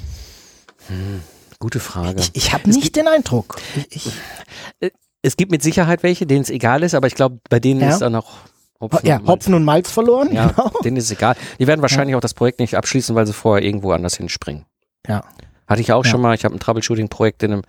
gute 1.59 1.81
Frage. 1.81 2.21
Ich, 2.21 2.31
ich 2.35 2.52
habe 2.52 2.69
nicht 2.71 2.95
den 2.97 3.09
Eindruck. 3.09 3.57
Ich, 3.90 4.07
ich, 4.07 4.93
es 5.23 5.37
gibt 5.37 5.50
mit 5.50 5.62
Sicherheit 5.62 6.02
welche, 6.02 6.26
denen 6.26 6.43
es 6.43 6.50
egal 6.50 6.83
ist, 6.83 6.95
aber 6.95 7.07
ich 7.07 7.14
glaube, 7.14 7.38
bei 7.49 7.59
denen 7.61 7.81
Ja. 7.81 7.90
ist 7.90 8.00
dann 8.00 8.12
noch 8.12 8.37
Hopfen 8.80 9.06
ja, 9.06 9.18
und. 9.18 9.26
Hopfen 9.28 9.54
und 9.54 9.64
Malz 9.64 9.90
verloren. 9.90 10.28
Ja, 10.33 10.49
Genau. 10.49 10.71
denen 10.85 10.97
ist 10.97 11.11
egal. 11.11 11.35
Die 11.59 11.66
werden 11.66 11.83
wahrscheinlich 11.83 12.14
auch 12.16 12.21
das 12.21 12.35
Projekt 12.35 12.59
nicht 12.61 12.75
abschließen, 12.76 13.14
weil 13.14 13.26
sie 13.26 13.33
vorher 13.33 13.64
irgendwo 13.64 13.92
anders 13.92 14.16
hinspringen. 14.16 14.64
Ja. 15.06 15.23
Hatte 15.66 15.80
ich 15.80 15.92
auch 15.92 16.04
Ja. 16.04 16.11
schon 16.11 16.21
mal. 16.21 16.35
Ich 16.35 16.45
habe 16.45 16.54
ein 16.54 16.61
Troubleshooting-Projekt 16.61 17.42
in 17.42 17.52
einem 17.52 17.62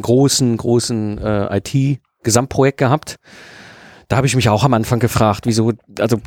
großen, 0.00 0.56
großen 0.56 1.18
äh, 1.18 1.58
IT-Gesamtprojekt 1.58 2.78
gehabt. 2.78 3.16
Da 4.08 4.16
habe 4.16 4.26
ich 4.28 4.36
mich 4.36 4.48
auch 4.48 4.62
am 4.62 4.72
Anfang 4.72 5.00
gefragt, 5.00 5.46
wieso, 5.46 5.72
also 5.98 6.18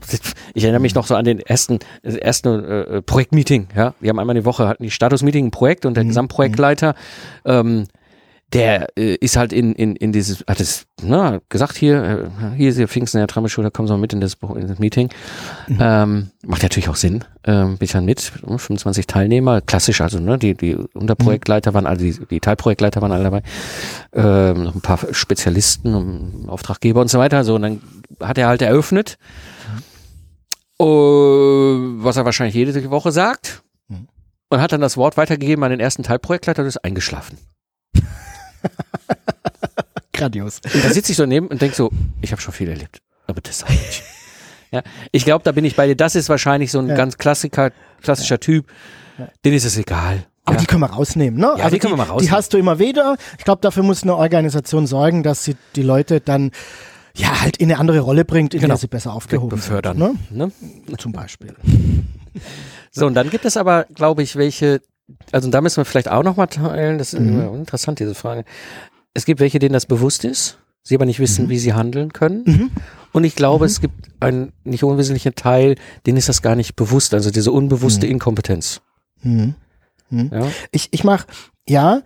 ich 0.53 0.63
erinnere 0.63 0.81
mich 0.81 0.95
noch 0.95 1.07
so 1.07 1.15
an 1.15 1.23
den 1.23 1.39
ersten, 1.39 1.79
ersten 2.03 2.63
äh, 2.65 3.01
Projektmeeting, 3.01 3.69
ja. 3.73 3.93
Wir 4.01 4.09
haben 4.09 4.19
einmal 4.19 4.35
die 4.35 4.43
Woche 4.43 4.67
hatten 4.67 4.83
die 4.83 4.91
Status-Meeting 4.91 5.45
ein 5.47 5.51
Projekt 5.51 5.85
und 5.85 5.95
der 5.95 6.03
Mhm. 6.03 6.09
Gesamtprojektleiter, 6.09 6.93
ähm, 7.45 7.87
der 8.53 8.87
äh, 8.97 9.15
ist 9.15 9.37
halt 9.37 9.53
in, 9.53 9.73
in, 9.73 9.95
in 9.95 10.11
dieses, 10.11 10.43
hat 10.47 10.59
es 10.59 10.85
na, 11.01 11.39
gesagt, 11.49 11.77
hier, 11.77 12.31
äh, 12.41 12.55
hier 12.57 12.69
ist 12.69 12.79
der 12.79 12.87
Pfingsten, 12.87 13.19
der 13.19 13.27
Trammelschule, 13.27 13.69
kommen 13.69 13.87
Sie 13.87 13.93
mal 13.93 13.99
mit 13.99 14.11
in 14.13 14.21
das, 14.21 14.37
in 14.55 14.67
das 14.67 14.79
Meeting. 14.79 15.09
Ähm, 15.79 16.31
macht 16.45 16.63
natürlich 16.63 16.89
auch 16.89 16.95
Sinn. 16.95 17.23
Ähm, 17.43 17.77
bin 17.77 17.85
ich 17.85 17.91
dann 17.91 18.05
mit, 18.05 18.19
25 18.19 19.05
Teilnehmer, 19.05 19.61
klassisch, 19.61 20.01
also 20.01 20.19
ne, 20.19 20.37
die, 20.37 20.55
die 20.55 20.75
Unterprojektleiter 20.75 21.73
waren 21.73 21.85
alle, 21.85 21.97
die, 21.97 22.19
die 22.29 22.39
Teilprojektleiter 22.39 23.01
waren 23.01 23.11
alle 23.11 23.23
dabei, 23.23 23.43
ähm, 24.13 24.63
noch 24.63 24.75
ein 24.75 24.81
paar 24.81 24.99
Spezialisten, 25.11 25.93
und 25.93 26.49
Auftraggeber 26.49 27.01
und 27.01 27.09
so 27.09 27.19
weiter. 27.19 27.43
So, 27.43 27.55
und 27.55 27.61
dann 27.61 27.81
hat 28.19 28.37
er 28.37 28.47
halt 28.47 28.61
eröffnet, 28.63 29.17
äh, 30.79 30.83
was 30.83 32.17
er 32.17 32.25
wahrscheinlich 32.25 32.55
jede 32.55 32.89
Woche 32.89 33.11
sagt, 33.11 33.61
Mhm. 33.89 34.07
und 34.49 34.61
hat 34.61 34.71
dann 34.71 34.81
das 34.81 34.97
Wort 34.97 35.17
weitergegeben 35.17 35.63
an 35.63 35.71
den 35.71 35.79
ersten 35.79 36.03
Teilprojektleiter 36.03 36.61
und 36.61 36.67
ist 36.67 36.83
eingeschlafen. 36.83 37.37
Grandios. 40.13 40.59
Und 40.73 40.83
da 40.83 40.89
sitze 40.89 41.11
ich 41.11 41.17
so 41.17 41.25
neben 41.25 41.47
und 41.47 41.61
denke 41.61 41.75
so, 41.75 41.91
ich 42.21 42.31
habe 42.31 42.41
schon 42.41 42.53
viel 42.53 42.69
erlebt, 42.69 42.99
aber 43.27 43.41
das 43.41 43.63
auch 43.63 43.69
nicht. 43.69 44.03
Ja, 44.71 44.83
ich 45.11 45.25
glaube, 45.25 45.43
da 45.43 45.51
bin 45.51 45.65
ich 45.65 45.75
bei 45.75 45.87
dir. 45.87 45.95
Das 45.95 46.13
ist 46.13 46.29
wahrscheinlich 46.29 46.69
so 46.71 46.77
ein 46.77 46.89
Ja. 46.89 46.95
ganz 46.95 47.17
Klassiker, 47.17 47.71
klassischer 48.03 48.39
Typ. 48.39 48.67
Den 49.43 49.55
ist 49.55 49.65
es 49.65 49.75
egal. 49.79 50.27
Aber 50.45 50.57
Ja. 50.57 50.61
die 50.61 50.67
können 50.67 50.81
wir 50.81 50.91
rausnehmen, 50.91 51.39
ne? 51.39 51.55
Ja, 51.57 51.71
die 51.71 51.79
können 51.79 51.93
wir 51.93 51.97
mal 51.97 52.03
Die 52.03 52.09
rausnehmen. 52.11 52.37
hast 52.37 52.53
du 52.53 52.59
immer 52.59 52.77
wieder. 52.77 53.17
Ich 53.39 53.45
glaube, 53.45 53.61
dafür 53.63 53.81
muss 53.81 54.03
eine 54.03 54.15
Organisation 54.15 54.85
sorgen, 54.85 55.23
dass 55.23 55.43
sie 55.43 55.55
die 55.75 55.81
Leute 55.81 56.21
dann 56.21 56.51
ja 57.15 57.41
halt 57.41 57.57
in 57.57 57.71
eine 57.71 57.79
andere 57.79 58.01
Rolle 58.01 58.25
bringt, 58.25 58.53
in 58.53 58.59
Genau. 58.59 58.73
der 58.75 58.77
sie 58.77 58.85
besser 58.85 59.11
aufgehoben 59.11 59.49
befördern. 59.57 59.97
sind. 59.97 60.37
Ne? 60.37 60.51
Ne? 60.87 60.97
Zum 60.99 61.13
Beispiel. 61.13 61.55
So, 62.91 63.07
und 63.07 63.15
dann 63.15 63.31
gibt 63.31 63.45
es 63.45 63.57
aber, 63.57 63.85
glaube 63.95 64.21
ich, 64.21 64.35
welche, 64.35 64.81
also 65.31 65.49
da 65.49 65.61
müssen 65.61 65.77
wir 65.77 65.85
vielleicht 65.85 66.09
auch 66.09 66.23
nochmal 66.23 66.47
teilen, 66.47 66.97
das 66.97 67.13
ist 67.13 67.19
Mhm. 67.19 67.55
interessant, 67.55 67.99
diese 67.99 68.15
Frage. 68.15 68.45
Es 69.13 69.25
gibt 69.25 69.39
welche, 69.39 69.59
denen 69.59 69.73
das 69.73 69.85
bewusst 69.85 70.23
ist, 70.23 70.57
sie 70.83 70.95
aber 70.95 71.05
nicht 71.05 71.19
wissen, 71.19 71.49
wie 71.49 71.57
sie 71.59 71.73
handeln 71.73 72.13
können. 72.13 72.43
Mhm. 72.45 72.71
Und 73.11 73.23
ich 73.23 73.35
glaube, 73.35 73.65
es 73.65 73.81
gibt 73.81 74.09
einen 74.19 74.51
nicht 74.63 74.83
unwesentlichen 74.83 75.35
Teil, 75.35 75.75
denen 76.05 76.17
ist 76.17 76.29
das 76.29 76.41
gar 76.41 76.55
nicht 76.55 76.75
bewusst, 76.75 77.13
also 77.13 77.31
diese 77.31 77.51
unbewusste 77.51 78.05
Inkompetenz. 78.07 78.81
Mhm. 79.23 79.55
Ja? 80.11 80.47
Ich, 80.71 80.89
ich 80.91 81.03
mache, 81.03 81.25
ja, 81.67 82.01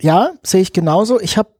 ja, 0.00 0.32
sehe 0.42 0.60
ich 0.62 0.72
genauso. 0.72 1.20
Ich 1.20 1.36
habe, 1.38 1.50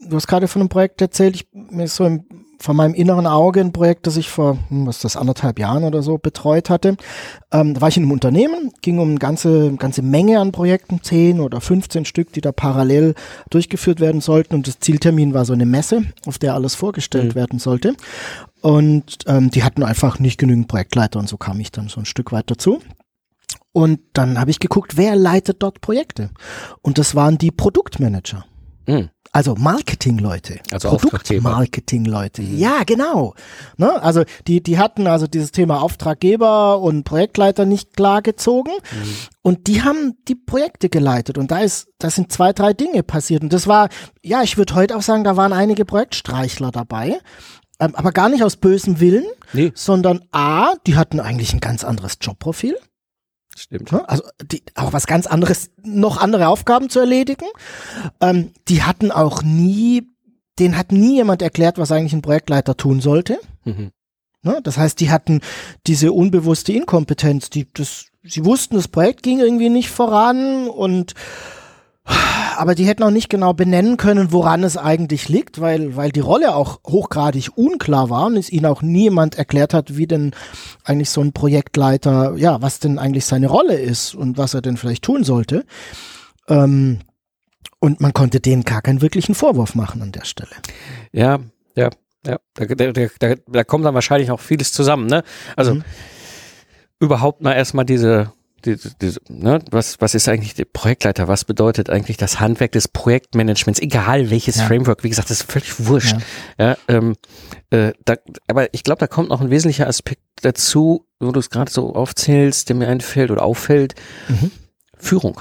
du 0.00 0.16
hast 0.16 0.26
gerade 0.26 0.48
von 0.48 0.62
einem 0.62 0.68
Projekt 0.70 1.00
erzählt, 1.02 1.36
ich, 1.36 1.48
mir 1.52 1.84
ist 1.84 1.96
so 1.96 2.04
im, 2.06 2.24
von 2.60 2.76
meinem 2.76 2.94
inneren 2.94 3.26
Auge 3.26 3.60
ein 3.60 3.72
Projekt, 3.72 4.06
das 4.06 4.16
ich 4.16 4.28
vor, 4.28 4.58
hm, 4.68 4.86
was 4.86 4.96
ist 4.96 5.04
das, 5.04 5.16
anderthalb 5.16 5.58
Jahren 5.58 5.84
oder 5.84 6.02
so 6.02 6.18
betreut 6.18 6.70
hatte. 6.70 6.96
Ähm, 7.52 7.74
da 7.74 7.80
war 7.80 7.88
ich 7.88 7.96
in 7.96 8.02
einem 8.04 8.12
Unternehmen, 8.12 8.72
ging 8.82 8.98
um 8.98 9.10
eine 9.10 9.18
ganze, 9.18 9.72
ganze 9.74 10.02
Menge 10.02 10.40
an 10.40 10.52
Projekten, 10.52 11.02
10 11.02 11.40
oder 11.40 11.60
15 11.60 12.04
Stück, 12.04 12.32
die 12.32 12.40
da 12.40 12.52
parallel 12.52 13.14
durchgeführt 13.50 14.00
werden 14.00 14.20
sollten. 14.20 14.54
Und 14.54 14.66
das 14.66 14.80
Zieltermin 14.80 15.34
war 15.34 15.44
so 15.44 15.52
eine 15.52 15.66
Messe, 15.66 16.02
auf 16.26 16.38
der 16.38 16.54
alles 16.54 16.74
vorgestellt 16.74 17.34
Mhm. 17.34 17.34
werden 17.34 17.58
sollte. 17.58 17.94
Und 18.60 19.18
ähm, 19.26 19.50
die 19.50 19.62
hatten 19.62 19.82
einfach 19.84 20.18
nicht 20.18 20.38
genügend 20.38 20.68
Projektleiter 20.68 21.18
und 21.20 21.28
so 21.28 21.36
kam 21.36 21.60
ich 21.60 21.70
dann 21.70 21.88
so 21.88 22.00
ein 22.00 22.06
Stück 22.06 22.32
weit 22.32 22.50
dazu. 22.50 22.80
Und 23.72 24.00
dann 24.14 24.40
habe 24.40 24.50
ich 24.50 24.58
geguckt, 24.58 24.96
wer 24.96 25.14
leitet 25.14 25.62
dort 25.62 25.80
Projekte? 25.80 26.30
Und 26.82 26.98
das 26.98 27.14
waren 27.14 27.38
die 27.38 27.50
Produktmanager. 27.52 28.44
Mhm. 28.88 29.10
Also 29.32 29.54
Marketingleute. 29.54 30.60
Also. 30.72 30.88
Produktmarketingleute. 30.88 32.42
Ja, 32.42 32.82
genau. 32.84 33.34
Ne? 33.76 34.02
Also 34.02 34.24
die, 34.46 34.62
die 34.62 34.78
hatten 34.78 35.06
also 35.06 35.26
dieses 35.26 35.52
Thema 35.52 35.82
Auftraggeber 35.82 36.80
und 36.80 37.04
Projektleiter 37.04 37.64
nicht 37.64 37.96
klar 37.96 38.22
gezogen. 38.22 38.72
Und 39.42 39.66
die 39.66 39.82
haben 39.82 40.16
die 40.28 40.34
Projekte 40.34 40.88
geleitet. 40.88 41.38
Und 41.38 41.50
da 41.50 41.60
ist, 41.60 41.88
da 41.98 42.10
sind 42.10 42.32
zwei, 42.32 42.52
drei 42.52 42.72
Dinge 42.72 43.02
passiert. 43.02 43.42
Und 43.42 43.52
das 43.52 43.66
war, 43.66 43.88
ja, 44.22 44.42
ich 44.42 44.56
würde 44.56 44.74
heute 44.74 44.96
auch 44.96 45.02
sagen, 45.02 45.24
da 45.24 45.36
waren 45.36 45.52
einige 45.52 45.84
Projektstreichler 45.84 46.70
dabei. 46.70 47.18
Ähm, 47.80 47.94
aber 47.94 48.12
gar 48.12 48.28
nicht 48.28 48.42
aus 48.42 48.56
bösem 48.56 48.98
Willen, 49.00 49.26
Nee, 49.52 49.72
sondern 49.74 50.24
A, 50.32 50.72
die 50.86 50.96
hatten 50.96 51.20
eigentlich 51.20 51.52
ein 51.52 51.60
ganz 51.60 51.84
anderes 51.84 52.18
Jobprofil. 52.20 52.76
Stimmt. 53.62 53.92
Also 53.92 54.24
die, 54.42 54.62
auch 54.74 54.92
was 54.92 55.06
ganz 55.06 55.26
anderes, 55.26 55.70
noch 55.82 56.18
andere 56.18 56.48
Aufgaben 56.48 56.90
zu 56.90 57.00
erledigen. 57.00 57.46
Ähm, 58.20 58.52
die 58.68 58.82
hatten 58.82 59.10
auch 59.10 59.42
nie, 59.42 60.08
denen 60.58 60.76
hat 60.76 60.92
nie 60.92 61.16
jemand 61.16 61.42
erklärt, 61.42 61.78
was 61.78 61.92
eigentlich 61.92 62.12
ein 62.12 62.22
Projektleiter 62.22 62.76
tun 62.76 63.00
sollte. 63.00 63.38
Mhm. 63.64 63.90
Ne? 64.42 64.60
Das 64.62 64.78
heißt, 64.78 65.00
die 65.00 65.10
hatten 65.10 65.40
diese 65.86 66.12
unbewusste 66.12 66.72
Inkompetenz, 66.72 67.50
die 67.50 67.66
das, 67.72 68.06
sie 68.22 68.44
wussten, 68.44 68.76
das 68.76 68.88
Projekt 68.88 69.22
ging 69.22 69.40
irgendwie 69.40 69.70
nicht 69.70 69.90
voran 69.90 70.68
und 70.68 71.14
aber 72.56 72.74
die 72.74 72.86
hätten 72.86 73.02
auch 73.02 73.10
nicht 73.10 73.28
genau 73.28 73.52
benennen 73.52 73.96
können, 73.96 74.32
woran 74.32 74.64
es 74.64 74.76
eigentlich 74.76 75.28
liegt, 75.28 75.60
weil, 75.60 75.96
weil 75.96 76.10
die 76.10 76.20
Rolle 76.20 76.54
auch 76.54 76.80
hochgradig 76.86 77.50
unklar 77.56 78.10
war 78.10 78.26
und 78.26 78.36
es 78.36 78.50
ihnen 78.50 78.66
auch 78.66 78.82
niemand 78.82 79.36
erklärt 79.36 79.74
hat, 79.74 79.96
wie 79.96 80.06
denn 80.06 80.32
eigentlich 80.84 81.10
so 81.10 81.20
ein 81.20 81.32
Projektleiter, 81.32 82.34
ja, 82.36 82.60
was 82.62 82.80
denn 82.80 82.98
eigentlich 82.98 83.26
seine 83.26 83.48
Rolle 83.48 83.74
ist 83.74 84.14
und 84.14 84.38
was 84.38 84.54
er 84.54 84.62
denn 84.62 84.76
vielleicht 84.76 85.04
tun 85.04 85.22
sollte. 85.24 85.64
Ähm, 86.48 87.00
und 87.80 88.00
man 88.00 88.12
konnte 88.12 88.40
denen 88.40 88.64
gar 88.64 88.82
keinen 88.82 89.02
wirklichen 89.02 89.34
Vorwurf 89.34 89.74
machen 89.74 90.02
an 90.02 90.12
der 90.12 90.24
Stelle. 90.24 90.50
Ja, 91.12 91.38
ja, 91.76 91.90
ja. 92.26 92.38
Da, 92.54 92.64
da, 92.64 92.92
da, 92.92 93.34
da, 93.46 93.64
kommt 93.64 93.84
dann 93.84 93.94
wahrscheinlich 93.94 94.30
auch 94.32 94.40
vieles 94.40 94.72
zusammen, 94.72 95.06
ne? 95.06 95.22
Also 95.54 95.74
Mhm. 95.74 95.84
überhaupt 96.98 97.40
mal 97.40 97.52
erstmal 97.52 97.84
diese, 97.84 98.32
diese, 98.64 98.94
diese 99.00 99.20
ne, 99.28 99.60
was, 99.70 100.00
was 100.00 100.14
ist 100.14 100.28
eigentlich 100.28 100.54
der 100.54 100.64
Projektleiter? 100.64 101.28
Was 101.28 101.44
bedeutet 101.44 101.90
eigentlich 101.90 102.16
das 102.16 102.40
Handwerk 102.40 102.72
des 102.72 102.88
Projektmanagements? 102.88 103.80
Egal 103.80 104.30
welches 104.30 104.56
Ja. 104.56 104.66
Framework, 104.66 105.04
wie 105.04 105.08
gesagt, 105.08 105.30
das 105.30 105.40
ist 105.40 105.50
völlig 105.50 105.86
wurscht. 105.86 106.16
Ja. 106.58 106.76
ähm, 106.88 107.16
äh, 107.70 107.92
da, 108.04 108.16
aber 108.46 108.72
ich 108.74 108.84
glaube, 108.84 108.98
da 109.00 109.06
kommt 109.06 109.28
noch 109.28 109.40
ein 109.40 109.50
wesentlicher 109.50 109.86
Aspekt 109.86 110.22
dazu, 110.42 111.06
wo 111.20 111.32
du 111.32 111.40
es 111.40 111.50
gerade 111.50 111.70
so 111.70 111.94
aufzählst, 111.94 112.68
der 112.68 112.76
mir 112.76 112.88
einfällt 112.88 113.30
oder 113.30 113.42
auffällt. 113.42 113.94
Mhm. 114.28 114.50
Führung. 114.96 115.40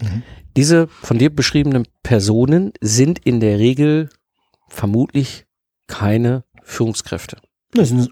Mhm. 0.00 0.22
Diese 0.56 0.88
von 0.88 1.18
dir 1.18 1.34
beschriebenen 1.34 1.86
Personen 2.02 2.72
sind 2.80 3.18
in 3.24 3.40
der 3.40 3.58
Regel 3.58 4.08
vermutlich 4.68 5.46
keine 5.86 6.44
Führungskräfte. 6.62 7.38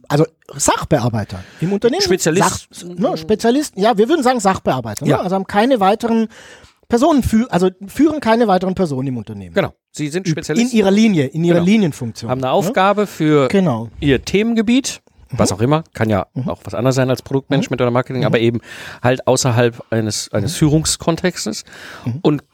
Also 0.08 0.26
Sachbearbeiter 0.54 1.42
im 1.60 1.72
Unternehmen. 1.72 2.02
Spezialist- 2.02 2.68
Sach, 2.70 2.88
ne, 2.88 3.16
Spezialisten, 3.16 3.80
ja, 3.80 3.96
wir 3.96 4.08
würden 4.08 4.22
sagen 4.22 4.38
Sachbearbeiter. 4.40 5.06
Ja. 5.06 5.16
Ne? 5.16 5.22
Also 5.24 5.34
haben 5.34 5.46
keine 5.46 5.80
weiteren 5.80 6.28
Personen, 6.88 7.22
fü 7.22 7.46
also 7.48 7.70
führen 7.86 8.20
keine 8.20 8.46
weiteren 8.48 8.74
Personen 8.74 9.08
im 9.08 9.16
Unternehmen. 9.16 9.54
Genau. 9.54 9.72
Sie 9.90 10.08
sind 10.08 10.26
In 10.26 10.32
Spezialisten, 10.32 10.76
ihrer 10.76 10.90
Linie, 10.90 11.26
in 11.26 11.42
ihrer 11.42 11.54
Genau. 11.56 11.66
Linienfunktion. 11.66 12.30
haben 12.30 12.42
eine 12.44 12.52
Aufgabe 12.52 13.06
für 13.06 13.42
Ne? 13.44 13.48
Genau. 13.48 13.88
ihr 13.98 14.22
Themengebiet, 14.24 15.00
was 15.30 15.50
auch 15.52 15.60
immer, 15.60 15.82
kann 15.94 16.10
ja 16.10 16.26
auch 16.46 16.60
was 16.64 16.74
anderes 16.74 16.94
sein 16.94 17.08
als 17.10 17.22
Produktmanagement 17.22 17.80
oder 17.80 17.90
Marketing, 17.90 18.24
aber 18.24 18.38
eben 18.38 18.60
halt 19.02 19.26
außerhalb 19.26 19.82
eines, 19.90 20.30
eines 20.32 20.54
Führungskontextes 20.56 21.64
und 22.22 22.44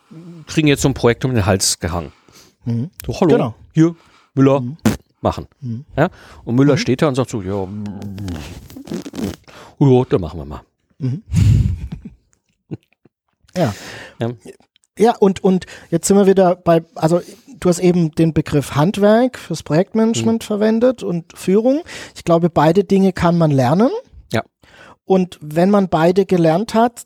kriegen 0.47 0.68
jetzt 0.68 0.82
so 0.82 0.88
ein 0.88 0.94
Projekt 0.94 1.25
um 1.25 1.35
den 1.35 1.44
Hals 1.44 1.78
gehangen. 1.80 2.12
Mhm. 2.64 2.90
So, 3.04 3.21
hallo, 3.21 3.30
Genau. 3.32 3.54
hier, 3.75 3.94
Müller, 4.35 4.62
machen. 5.22 5.46
Mhm. 5.60 5.84
Ja? 5.96 6.10
Und 6.44 6.56
Müller 6.56 6.76
steht 6.76 7.02
da 7.02 7.08
und 7.08 7.14
sagt 7.14 7.30
so, 7.30 7.42
ja, 7.42 7.66
ja, 9.78 10.04
dann 10.08 10.20
machen 10.20 10.38
wir 10.40 10.44
mal. 10.44 10.62
Ja. 13.54 13.74
Ja. 14.18 14.30
Ja, 14.98 15.16
und, 15.16 15.44
und 15.44 15.66
jetzt 15.90 16.06
sind 16.06 16.16
wir 16.16 16.26
wieder 16.26 16.56
bei, 16.56 16.84
also 16.94 17.20
du 17.60 17.68
hast 17.68 17.78
eben 17.78 18.12
den 18.12 18.32
Begriff 18.34 18.74
Handwerk 18.74 19.38
fürs 19.38 19.62
Projektmanagement 19.62 20.44
verwendet 20.44 21.02
und 21.02 21.36
Führung. 21.36 21.82
Ich 22.14 22.24
glaube, 22.24 22.50
beide 22.50 22.84
Dinge 22.84 23.12
kann 23.12 23.38
man 23.38 23.50
lernen. 23.50 23.90
Ja. 24.32 24.42
Und 25.04 25.38
wenn 25.42 25.70
man 25.70 25.88
beide 25.88 26.26
gelernt 26.26 26.74
hat, 26.74 27.04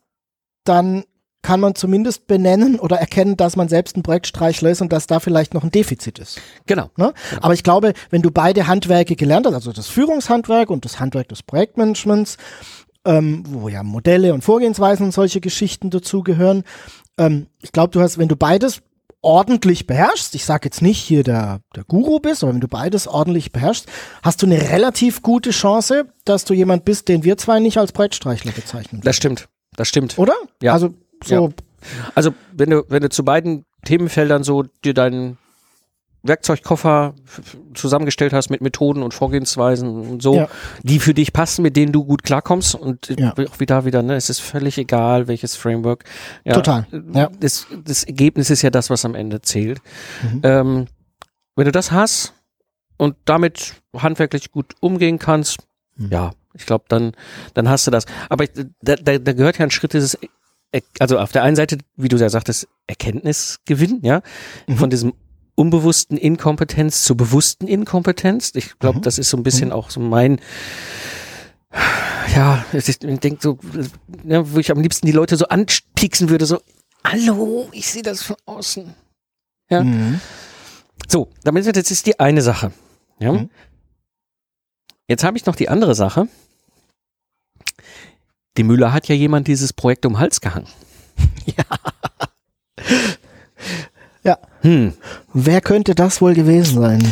dann 0.64 1.04
kann 1.46 1.60
man 1.60 1.76
zumindest 1.76 2.26
benennen 2.26 2.76
oder 2.80 2.96
erkennen, 2.96 3.36
dass 3.36 3.54
man 3.54 3.68
selbst 3.68 3.96
ein 3.96 4.02
Projektstreichler 4.02 4.68
ist 4.68 4.80
und 4.80 4.92
dass 4.92 5.06
da 5.06 5.20
vielleicht 5.20 5.54
noch 5.54 5.62
ein 5.62 5.70
Defizit 5.70 6.18
ist. 6.18 6.40
Genau. 6.66 6.90
Ne? 6.96 7.14
Aber 7.40 7.54
ich 7.54 7.62
glaube, 7.62 7.92
wenn 8.10 8.20
du 8.20 8.32
beide 8.32 8.66
Handwerke 8.66 9.14
gelernt 9.14 9.46
hast, 9.46 9.54
also 9.54 9.72
das 9.72 9.86
Führungshandwerk 9.86 10.70
und 10.70 10.84
das 10.84 10.98
Handwerk 10.98 11.28
des 11.28 11.44
Projektmanagements, 11.44 12.36
ähm, 13.04 13.44
wo 13.46 13.68
ja 13.68 13.84
Modelle 13.84 14.34
und 14.34 14.42
Vorgehensweisen 14.42 15.06
und 15.06 15.12
solche 15.12 15.40
Geschichten 15.40 15.90
dazugehören, 15.90 16.64
ähm, 17.16 17.46
ich 17.62 17.70
glaube, 17.70 17.92
du 17.92 18.00
hast, 18.00 18.18
wenn 18.18 18.26
du 18.26 18.34
beides 18.34 18.82
ordentlich 19.22 19.86
beherrschst, 19.86 20.34
ich 20.34 20.44
sage 20.44 20.62
jetzt 20.64 20.82
nicht 20.82 20.98
hier 20.98 21.22
der, 21.22 21.60
der 21.76 21.84
Guru 21.84 22.18
bist, 22.18 22.42
aber 22.42 22.54
wenn 22.54 22.60
du 22.60 22.66
beides 22.66 23.06
ordentlich 23.06 23.52
beherrschst, 23.52 23.86
hast 24.24 24.42
du 24.42 24.46
eine 24.46 24.60
relativ 24.72 25.22
gute 25.22 25.50
Chance, 25.50 26.06
dass 26.24 26.44
du 26.44 26.54
jemand 26.54 26.84
bist, 26.84 27.06
den 27.06 27.22
wir 27.22 27.36
zwei 27.36 27.60
nicht 27.60 27.78
als 27.78 27.92
Projektstreichler 27.92 28.50
bezeichnen. 28.50 29.00
Das 29.04 29.14
stimmt. 29.14 29.48
Das 29.76 29.88
stimmt. 29.88 30.18
Oder? 30.18 30.34
Ja. 30.60 30.72
Also 30.72 30.94
so, 31.24 31.52
Also, 32.14 32.32
wenn 32.52 32.70
du, 32.70 32.84
wenn 32.88 33.02
du 33.02 33.08
zu 33.08 33.24
beiden 33.24 33.64
Themenfeldern 33.84 34.42
so 34.44 34.64
dir 34.84 34.94
deinen 34.94 35.38
Werkzeugkoffer 36.22 37.14
zusammengestellt 37.74 38.32
hast 38.32 38.50
mit 38.50 38.60
Methoden 38.60 39.02
und 39.04 39.14
Vorgehensweisen 39.14 39.88
und 40.10 40.22
so, 40.22 40.34
Ja. 40.34 40.48
die 40.82 40.98
für 40.98 41.14
dich 41.14 41.32
passen, 41.32 41.62
mit 41.62 41.76
denen 41.76 41.92
du 41.92 42.04
gut 42.04 42.24
klarkommst 42.24 42.74
und 42.74 43.10
äh, 43.10 43.16
Ja. 43.20 43.32
auch 43.48 43.60
wieder 43.60 43.84
wieder, 43.84 44.02
ne, 44.02 44.16
es 44.16 44.28
ist 44.28 44.40
völlig 44.40 44.76
egal, 44.78 45.28
welches 45.28 45.54
Framework. 45.54 46.04
Ja, 46.44 46.54
Total, 46.54 46.86
ja. 47.12 47.30
Das, 47.38 47.66
das 47.84 48.02
Ergebnis 48.02 48.50
ist 48.50 48.62
ja 48.62 48.70
das, 48.70 48.90
was 48.90 49.04
am 49.04 49.14
Ende 49.14 49.40
zählt. 49.40 49.80
Mhm. 50.22 50.40
Ähm, 50.42 50.86
wenn 51.54 51.66
du 51.66 51.72
das 51.72 51.92
hast 51.92 52.32
und 52.96 53.14
damit 53.24 53.74
handwerklich 53.96 54.50
gut 54.50 54.74
umgehen 54.80 55.18
kannst, 55.20 55.58
Mhm. 55.98 56.08
ja, 56.10 56.30
ich 56.54 56.66
glaube, 56.66 56.84
dann, 56.88 57.12
dann 57.54 57.68
hast 57.68 57.86
du 57.86 57.90
das. 57.90 58.04
Aber 58.28 58.46
da, 58.82 58.96
da, 58.96 59.16
da 59.18 59.32
gehört 59.32 59.58
ja 59.58 59.64
ein 59.64 59.70
Schritt 59.70 59.92
dieses, 59.94 60.18
also 60.98 61.18
auf 61.18 61.32
der 61.32 61.42
einen 61.42 61.56
Seite, 61.56 61.78
wie 61.96 62.08
du 62.08 62.16
ja 62.16 62.28
sagtest, 62.28 62.68
Erkenntnisgewinn, 62.86 64.00
ja, 64.02 64.22
Mhm. 64.66 64.76
von 64.76 64.90
diesem 64.90 65.14
unbewussten 65.54 66.18
Inkompetenz 66.18 67.04
zur 67.04 67.16
bewussten 67.16 67.66
Inkompetenz. 67.66 68.52
Ich 68.54 68.78
glaube, 68.78 68.98
Mhm. 68.98 69.02
das 69.02 69.18
ist 69.18 69.30
so 69.30 69.36
ein 69.36 69.42
bisschen 69.42 69.72
auch 69.72 69.90
so 69.90 70.00
mein, 70.00 70.40
ja, 72.34 72.64
ich 72.72 72.98
denke 72.98 73.38
so, 73.40 73.58
ne, 74.24 74.52
wo 74.52 74.58
ich 74.58 74.70
am 74.70 74.80
liebsten 74.80 75.06
die 75.06 75.12
Leute 75.12 75.36
so 75.36 75.46
anpieksen 75.48 76.28
würde, 76.28 76.46
so, 76.46 76.60
hallo, 77.04 77.68
ich 77.72 77.88
sehe 77.90 78.02
das 78.02 78.22
von 78.22 78.36
außen. 78.46 78.94
Ja. 79.70 79.82
Mhm. 79.82 80.20
So, 81.08 81.28
damit 81.44 81.64
jetzt 81.66 81.90
ist 81.90 82.06
die 82.06 82.18
eine 82.20 82.42
Sache. 82.42 82.72
Ja. 83.18 83.32
Mhm. 83.32 83.50
Jetzt 85.08 85.24
habe 85.24 85.36
ich 85.36 85.46
noch 85.46 85.56
die 85.56 85.68
andere 85.68 85.94
Sache. 85.94 86.28
Die 88.56 88.64
Müller 88.64 88.92
hat 88.92 89.08
ja 89.08 89.14
jemand 89.14 89.48
dieses 89.48 89.72
Projekt 89.72 90.06
um 90.06 90.14
den 90.14 90.18
Hals 90.18 90.40
gehangen. 90.40 90.68
Ja. 94.24 94.38
Hm, 94.62 94.92
Wer 95.32 95.60
könnte 95.60 95.94
das 95.94 96.20
wohl 96.20 96.34
gewesen 96.34 96.80
sein? 96.80 97.08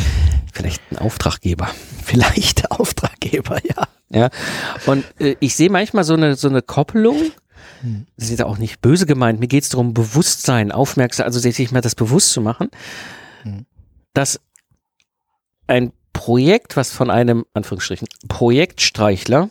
vielleicht 0.55 0.81
ein 0.91 0.97
Auftraggeber. 0.97 1.69
Vielleicht 2.03 2.63
der 2.63 2.79
Auftraggeber, 2.79 3.59
ja. 3.65 3.87
Ja. 4.09 4.29
Und 4.85 5.03
äh, 5.19 5.35
ich 5.39 5.55
sehe 5.55 5.69
manchmal 5.69 6.03
so 6.03 6.13
eine, 6.13 6.35
so 6.35 6.47
eine 6.47 6.61
Koppelung. 6.61 7.17
Das 8.17 8.29
ist 8.29 8.39
ja 8.39 8.45
auch 8.45 8.57
nicht 8.57 8.81
böse 8.81 9.05
gemeint. 9.05 9.39
Mir 9.39 9.47
geht 9.47 9.63
es 9.63 9.69
darum, 9.69 9.93
Bewusstsein, 9.93 10.71
Aufmerksamkeit, 10.71 11.27
also 11.33 11.39
sich 11.39 11.71
mal 11.71 11.81
das 11.81 11.93
bewusst 11.93 12.31
zu 12.31 12.41
machen, 12.41 12.69
dass 14.13 14.39
ein 15.67 15.91
Projekt, 16.13 16.77
was 16.77 16.91
von 16.91 17.11
einem, 17.11 17.45
Anführungsstrichen, 17.53 18.07
Projektstreichler, 18.27 19.49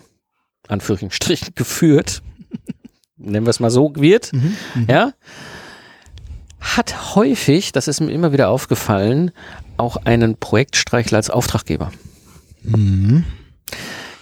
Anführungsstrichen, 0.68 1.54
geführt, 1.54 2.22
nennen 3.16 3.46
wir 3.46 3.50
es 3.50 3.60
mal 3.60 3.70
so, 3.70 3.92
wird, 3.96 4.32
ja, 4.88 5.12
hat 6.60 7.14
häufig, 7.14 7.72
das 7.72 7.88
ist 7.88 8.00
mir 8.00 8.10
immer 8.10 8.32
wieder 8.32 8.48
aufgefallen, 8.48 9.30
auch 9.76 9.96
einen 10.04 10.36
Projektstreichler 10.36 11.18
als 11.18 11.30
Auftraggeber. 11.30 11.92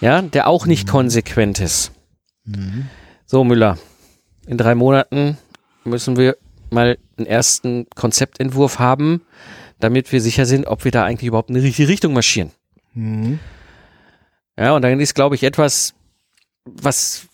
Ja, 0.01 0.21
der 0.21 0.47
auch 0.47 0.65
nicht 0.65 0.87
konsequent 0.87 1.59
ist. 1.59 1.91
So, 3.25 3.43
Müller, 3.43 3.77
in 4.45 4.57
drei 4.57 4.75
Monaten 4.75 5.37
müssen 5.85 6.17
wir 6.17 6.35
mal 6.69 6.97
einen 7.17 7.27
ersten 7.27 7.87
Konzeptentwurf 7.95 8.79
haben, 8.79 9.21
damit 9.79 10.11
wir 10.11 10.19
sicher 10.21 10.45
sind, 10.45 10.67
ob 10.67 10.83
wir 10.83 10.91
da 10.91 11.05
eigentlich 11.05 11.27
überhaupt 11.27 11.49
in 11.49 11.55
die 11.55 11.61
richtige 11.61 11.87
Richtung 11.87 12.13
marschieren. 12.13 12.51
Ja, 14.57 14.75
und 14.75 14.81
dann 14.81 14.99
ist, 14.99 15.15
glaube 15.15 15.35
ich, 15.35 15.43
etwas, 15.43 15.93
was 16.65 17.27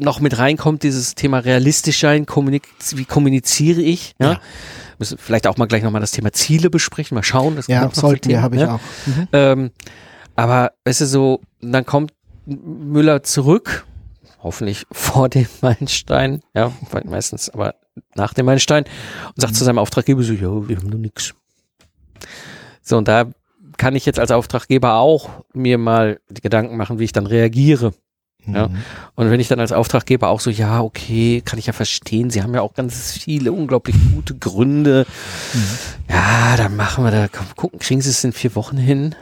noch 0.00 0.20
mit 0.20 0.38
reinkommt, 0.38 0.82
dieses 0.82 1.14
Thema 1.14 1.38
realistisch 1.38 2.00
sein, 2.00 2.26
kommunik 2.26 2.68
wie 2.94 3.04
kommuniziere 3.04 3.80
ich, 3.80 4.14
ja. 4.20 4.32
Ja. 4.32 4.40
Müssen 4.98 5.18
vielleicht 5.18 5.48
auch 5.48 5.56
mal 5.56 5.66
gleich 5.66 5.82
nochmal 5.82 6.00
das 6.00 6.12
Thema 6.12 6.32
Ziele 6.32 6.70
besprechen, 6.70 7.16
mal 7.16 7.24
schauen. 7.24 7.56
Das 7.56 7.66
Ja, 7.66 7.90
sollten 7.92 8.28
wir, 8.28 8.42
habe 8.42 8.54
ich 8.54 8.62
ja. 8.62 8.76
auch. 8.76 8.80
Mhm. 9.06 9.28
Ähm, 9.32 9.70
aber 10.36 10.72
weißt 10.84 11.00
du 11.00 11.06
so, 11.06 11.40
dann 11.60 11.84
kommt 11.84 12.12
Müller 12.46 13.22
zurück, 13.24 13.86
hoffentlich 14.40 14.86
vor 14.92 15.28
dem 15.28 15.46
Meilenstein, 15.62 16.42
ja, 16.54 16.72
meistens 17.04 17.50
aber 17.50 17.74
nach 18.14 18.34
dem 18.34 18.46
Meilenstein 18.46 18.84
und 19.28 19.40
sagt 19.40 19.56
zu 19.56 19.64
seinem 19.64 19.78
Auftraggeber 19.78 20.22
so, 20.22 20.32
ja, 20.32 20.68
wir 20.68 20.76
haben 20.76 20.88
nur 20.88 21.00
nix. 21.00 21.34
So, 22.82 22.96
und 22.96 23.08
da 23.08 23.26
kann 23.76 23.96
ich 23.96 24.06
jetzt 24.06 24.20
als 24.20 24.30
Auftraggeber 24.30 24.94
auch 24.94 25.44
mir 25.52 25.78
mal 25.78 26.20
die 26.28 26.40
Gedanken 26.40 26.76
machen, 26.76 26.98
wie 26.98 27.04
ich 27.04 27.12
dann 27.12 27.26
reagiere. 27.26 27.92
Ja. 28.46 28.70
Und 29.14 29.30
wenn 29.30 29.40
ich 29.40 29.48
dann 29.48 29.60
als 29.60 29.72
Auftraggeber 29.72 30.28
auch 30.28 30.40
so, 30.40 30.50
ja, 30.50 30.82
okay, 30.82 31.42
kann 31.44 31.58
ich 31.58 31.66
ja 31.66 31.72
verstehen, 31.72 32.30
Sie 32.30 32.42
haben 32.42 32.54
ja 32.54 32.60
auch 32.60 32.74
ganz 32.74 33.12
viele 33.12 33.52
unglaublich 33.52 33.96
gute 34.14 34.34
Gründe. 34.34 35.06
Ja, 36.08 36.56
dann 36.56 36.76
machen 36.76 37.04
wir 37.04 37.10
da, 37.10 37.28
komm, 37.28 37.46
gucken, 37.56 37.78
kriegen 37.78 38.00
Sie 38.00 38.10
es 38.10 38.24
in 38.24 38.32
vier 38.32 38.54
Wochen 38.54 38.76
hin? 38.76 39.14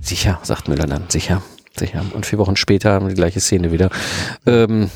Sicher, 0.00 0.40
sagt 0.42 0.68
Müller 0.68 0.86
dann, 0.86 1.04
sicher, 1.08 1.42
sicher. 1.76 2.04
Und 2.14 2.24
vier 2.24 2.38
Wochen 2.38 2.56
später 2.56 2.92
haben 2.92 3.06
wir 3.06 3.10
die 3.10 3.20
gleiche 3.20 3.40
Szene 3.40 3.70
wieder. 3.70 3.90
Ähm, 4.46 4.90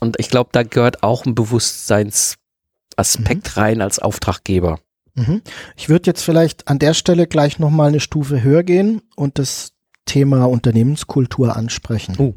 und 0.00 0.16
ich 0.18 0.30
glaube, 0.30 0.50
da 0.52 0.64
gehört 0.64 1.02
auch 1.02 1.26
ein 1.26 1.34
Bewusstseinsaspekt 1.34 3.56
rein 3.56 3.82
als 3.82 3.98
Auftraggeber. 4.00 4.78
Mhm. 5.14 5.42
Ich 5.76 5.88
würde 5.88 6.06
jetzt 6.06 6.22
vielleicht 6.22 6.68
an 6.68 6.78
der 6.78 6.94
Stelle 6.94 7.26
gleich 7.26 7.58
nochmal 7.58 7.88
eine 7.88 7.98
Stufe 8.00 8.42
höher 8.42 8.62
gehen 8.62 9.02
und 9.16 9.38
das 9.38 9.72
Thema 10.06 10.48
Unternehmenskultur 10.48 11.56
ansprechen. 11.56 12.14
Oh. 12.18 12.34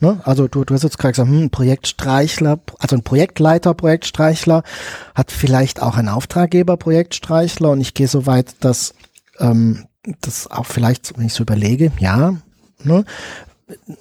Ne? 0.00 0.20
Also 0.24 0.46
du, 0.46 0.64
du 0.64 0.74
hast 0.74 0.84
jetzt 0.84 0.98
gerade 0.98 1.12
gesagt, 1.12 1.28
hm, 1.28 1.44
ein 1.44 1.50
Projektstreichler, 1.50 2.60
also 2.78 2.96
ein 2.96 3.02
Projektleiter, 3.02 3.74
Projektstreichler 3.74 4.62
hat 5.14 5.32
vielleicht 5.32 5.82
auch 5.82 5.96
einen 5.96 6.08
Auftraggeber, 6.08 6.76
Projektstreichler 6.76 7.70
und 7.70 7.80
ich 7.80 7.94
gehe 7.94 8.08
so 8.08 8.26
weit, 8.26 8.54
dass 8.60 8.94
ähm, 9.40 9.86
das 10.20 10.50
auch 10.50 10.66
vielleicht, 10.66 11.18
wenn 11.18 11.26
ich 11.26 11.34
so 11.34 11.42
überlege, 11.42 11.90
ja, 11.98 12.34
ne, 12.82 13.04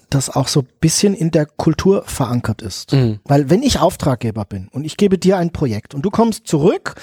das 0.10 0.30
auch 0.30 0.48
so 0.48 0.62
ein 0.62 0.68
bisschen 0.80 1.14
in 1.14 1.32
der 1.32 1.46
Kultur 1.46 2.04
verankert 2.06 2.62
ist. 2.62 2.94
Mhm. 2.94 3.20
Weil 3.26 3.50
wenn 3.50 3.64
ich 3.64 3.80
Auftraggeber 3.80 4.46
bin 4.46 4.70
und 4.72 4.86
ich 4.86 4.98
gebe 4.98 5.18
dir 5.18 5.38
ein 5.38 5.52
Projekt 5.52 5.94
und 5.94 6.04
du 6.04 6.10
kommst 6.10 6.48
zurück 6.48 6.96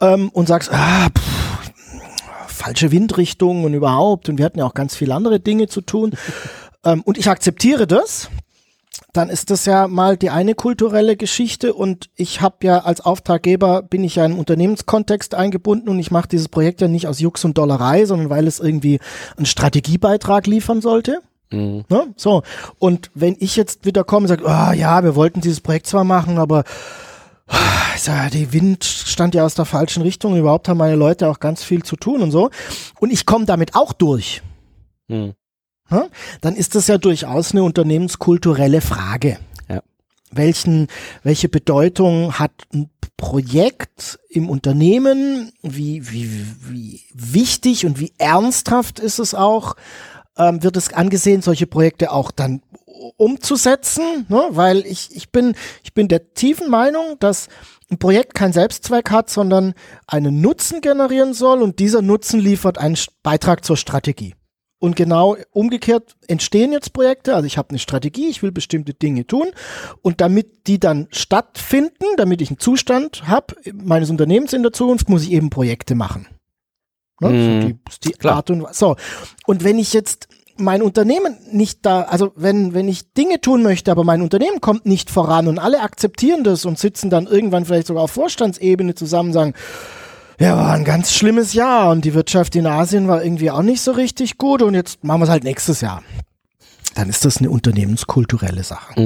ähm, 0.00 0.28
und 0.28 0.46
sagst, 0.48 0.70
ah, 0.72 1.08
pff, 1.08 1.36
falsche 2.46 2.90
Windrichtung 2.90 3.64
und 3.64 3.74
überhaupt 3.74 4.28
und 4.28 4.38
wir 4.38 4.44
hatten 4.44 4.58
ja 4.58 4.66
auch 4.66 4.74
ganz 4.74 4.96
viele 4.96 5.14
andere 5.14 5.40
Dinge 5.40 5.68
zu 5.68 5.80
tun 5.80 6.12
ähm, 6.86 7.02
und 7.02 7.18
ich 7.18 7.28
akzeptiere 7.28 7.86
das, 7.86 8.30
dann 9.12 9.28
ist 9.28 9.50
das 9.50 9.66
ja 9.66 9.88
mal 9.88 10.16
die 10.16 10.30
eine 10.30 10.54
kulturelle 10.54 11.16
Geschichte 11.16 11.74
und 11.74 12.08
ich 12.16 12.40
habe 12.40 12.56
ja 12.62 12.78
als 12.78 13.00
Auftraggeber 13.00 13.82
bin 13.82 14.04
ich 14.04 14.16
ja 14.16 14.24
in 14.24 14.32
einen 14.32 14.38
Unternehmenskontext 14.38 15.34
eingebunden 15.34 15.88
und 15.88 15.98
ich 15.98 16.10
mache 16.10 16.28
dieses 16.28 16.48
Projekt 16.48 16.80
ja 16.80 16.88
nicht 16.88 17.08
aus 17.08 17.20
Jux 17.20 17.44
und 17.44 17.58
Dollerei, 17.58 18.06
sondern 18.06 18.30
weil 18.30 18.46
es 18.46 18.60
irgendwie 18.60 19.00
einen 19.36 19.46
Strategiebeitrag 19.46 20.46
liefern 20.46 20.80
sollte. 20.80 21.20
Mhm. 21.50 21.84
Ne? 21.88 22.14
So. 22.16 22.42
Und 22.78 23.10
wenn 23.14 23.36
ich 23.38 23.56
jetzt 23.56 23.84
wieder 23.84 24.04
komme 24.04 24.24
und 24.24 24.28
sage, 24.28 24.46
ah 24.46 24.72
ja, 24.72 25.02
wir 25.02 25.14
wollten 25.14 25.40
dieses 25.40 25.60
Projekt 25.60 25.86
zwar 25.86 26.04
machen, 26.04 26.38
aber 26.38 26.64
ah, 27.48 27.96
ja, 28.04 28.28
die 28.30 28.52
Wind 28.52 28.84
stand 28.84 29.34
ja 29.34 29.44
aus 29.44 29.54
der 29.54 29.64
falschen 29.64 30.02
Richtung 30.02 30.32
und 30.32 30.38
überhaupt 30.38 30.68
haben 30.68 30.78
meine 30.78 30.96
Leute 30.96 31.28
auch 31.28 31.40
ganz 31.40 31.62
viel 31.62 31.82
zu 31.82 31.96
tun 31.96 32.22
und 32.22 32.30
so. 32.30 32.50
Und 33.00 33.12
ich 33.12 33.26
komme 33.26 33.46
damit 33.46 33.74
auch 33.74 33.92
durch. 33.92 34.42
Mhm. 35.08 35.34
Dann 36.40 36.56
ist 36.56 36.74
das 36.74 36.86
ja 36.88 36.98
durchaus 36.98 37.52
eine 37.52 37.62
unternehmenskulturelle 37.62 38.80
Frage. 38.80 39.38
Ja. 39.68 39.82
Welchen, 40.30 40.88
welche 41.22 41.48
Bedeutung 41.48 42.38
hat 42.38 42.52
ein 42.74 42.90
Projekt 43.16 44.18
im 44.28 44.50
Unternehmen? 44.50 45.52
Wie, 45.62 46.10
wie, 46.10 46.46
wie 46.68 47.00
wichtig 47.14 47.86
und 47.86 48.00
wie 48.00 48.12
ernsthaft 48.18 48.98
ist 48.98 49.18
es 49.18 49.34
auch? 49.34 49.76
ähm, 50.38 50.62
wird 50.62 50.76
es 50.76 50.92
angesehen, 50.92 51.42
solche 51.42 51.66
Projekte 51.66 52.12
auch 52.12 52.30
dann 52.30 52.62
umzusetzen, 53.16 54.26
ne? 54.28 54.42
weil 54.50 54.86
ich, 54.86 55.14
ich, 55.14 55.30
bin, 55.30 55.54
ich 55.82 55.92
bin 55.94 56.08
der 56.08 56.34
tiefen 56.34 56.70
Meinung, 56.70 57.16
dass 57.18 57.48
ein 57.90 57.98
Projekt 57.98 58.34
keinen 58.34 58.52
Selbstzweck 58.52 59.10
hat, 59.10 59.30
sondern 59.30 59.74
einen 60.06 60.40
Nutzen 60.40 60.80
generieren 60.80 61.34
soll 61.34 61.62
und 61.62 61.78
dieser 61.78 62.02
Nutzen 62.02 62.40
liefert 62.40 62.78
einen 62.78 62.96
Beitrag 63.22 63.64
zur 63.64 63.76
Strategie. 63.76 64.34
Und 64.78 64.94
genau 64.94 65.36
umgekehrt 65.52 66.16
entstehen 66.28 66.70
jetzt 66.70 66.92
Projekte, 66.92 67.34
also 67.34 67.46
ich 67.46 67.56
habe 67.56 67.70
eine 67.70 67.78
Strategie, 67.78 68.28
ich 68.28 68.42
will 68.42 68.52
bestimmte 68.52 68.92
Dinge 68.92 69.26
tun 69.26 69.48
und 70.02 70.20
damit 70.20 70.66
die 70.66 70.78
dann 70.78 71.08
stattfinden, 71.10 72.04
damit 72.18 72.42
ich 72.42 72.50
einen 72.50 72.58
Zustand 72.58 73.26
habe 73.26 73.56
meines 73.72 74.10
Unternehmens 74.10 74.52
in 74.52 74.62
der 74.62 74.74
Zukunft, 74.74 75.08
muss 75.08 75.22
ich 75.22 75.32
eben 75.32 75.48
Projekte 75.48 75.94
machen. 75.94 76.28
Ne? 77.20 77.30
Mhm. 77.30 77.60
So 77.62 77.68
die, 77.68 77.78
die 78.04 78.18
Klar. 78.18 78.36
Art 78.36 78.50
und. 78.50 78.74
So. 78.74 78.96
Und 79.46 79.64
wenn 79.64 79.78
ich 79.78 79.94
jetzt 79.94 80.28
mein 80.58 80.82
Unternehmen 80.82 81.36
nicht 81.50 81.84
da, 81.84 82.02
also 82.02 82.32
wenn, 82.34 82.74
wenn 82.74 82.88
ich 82.88 83.12
Dinge 83.12 83.40
tun 83.40 83.62
möchte, 83.62 83.90
aber 83.90 84.04
mein 84.04 84.22
Unternehmen 84.22 84.60
kommt 84.60 84.86
nicht 84.86 85.10
voran 85.10 85.48
und 85.48 85.58
alle 85.58 85.80
akzeptieren 85.80 86.44
das 86.44 86.64
und 86.64 86.78
sitzen 86.78 87.10
dann 87.10 87.26
irgendwann 87.26 87.64
vielleicht 87.64 87.86
sogar 87.86 88.02
auf 88.02 88.10
Vorstandsebene 88.10 88.94
zusammen 88.94 89.30
und 89.30 89.34
sagen, 89.34 89.54
ja, 90.38 90.56
war 90.56 90.72
ein 90.72 90.84
ganz 90.84 91.12
schlimmes 91.12 91.52
Jahr 91.54 91.90
und 91.90 92.04
die 92.04 92.14
Wirtschaft 92.14 92.54
in 92.56 92.66
Asien 92.66 93.08
war 93.08 93.22
irgendwie 93.24 93.50
auch 93.50 93.62
nicht 93.62 93.80
so 93.80 93.92
richtig 93.92 94.38
gut 94.38 94.62
und 94.62 94.74
jetzt 94.74 95.02
machen 95.04 95.20
wir 95.20 95.24
es 95.24 95.30
halt 95.30 95.44
nächstes 95.44 95.80
Jahr. 95.80 96.02
Dann 96.94 97.08
ist 97.08 97.24
das 97.24 97.38
eine 97.38 97.50
unternehmenskulturelle 97.50 98.62
Sache, 98.62 99.00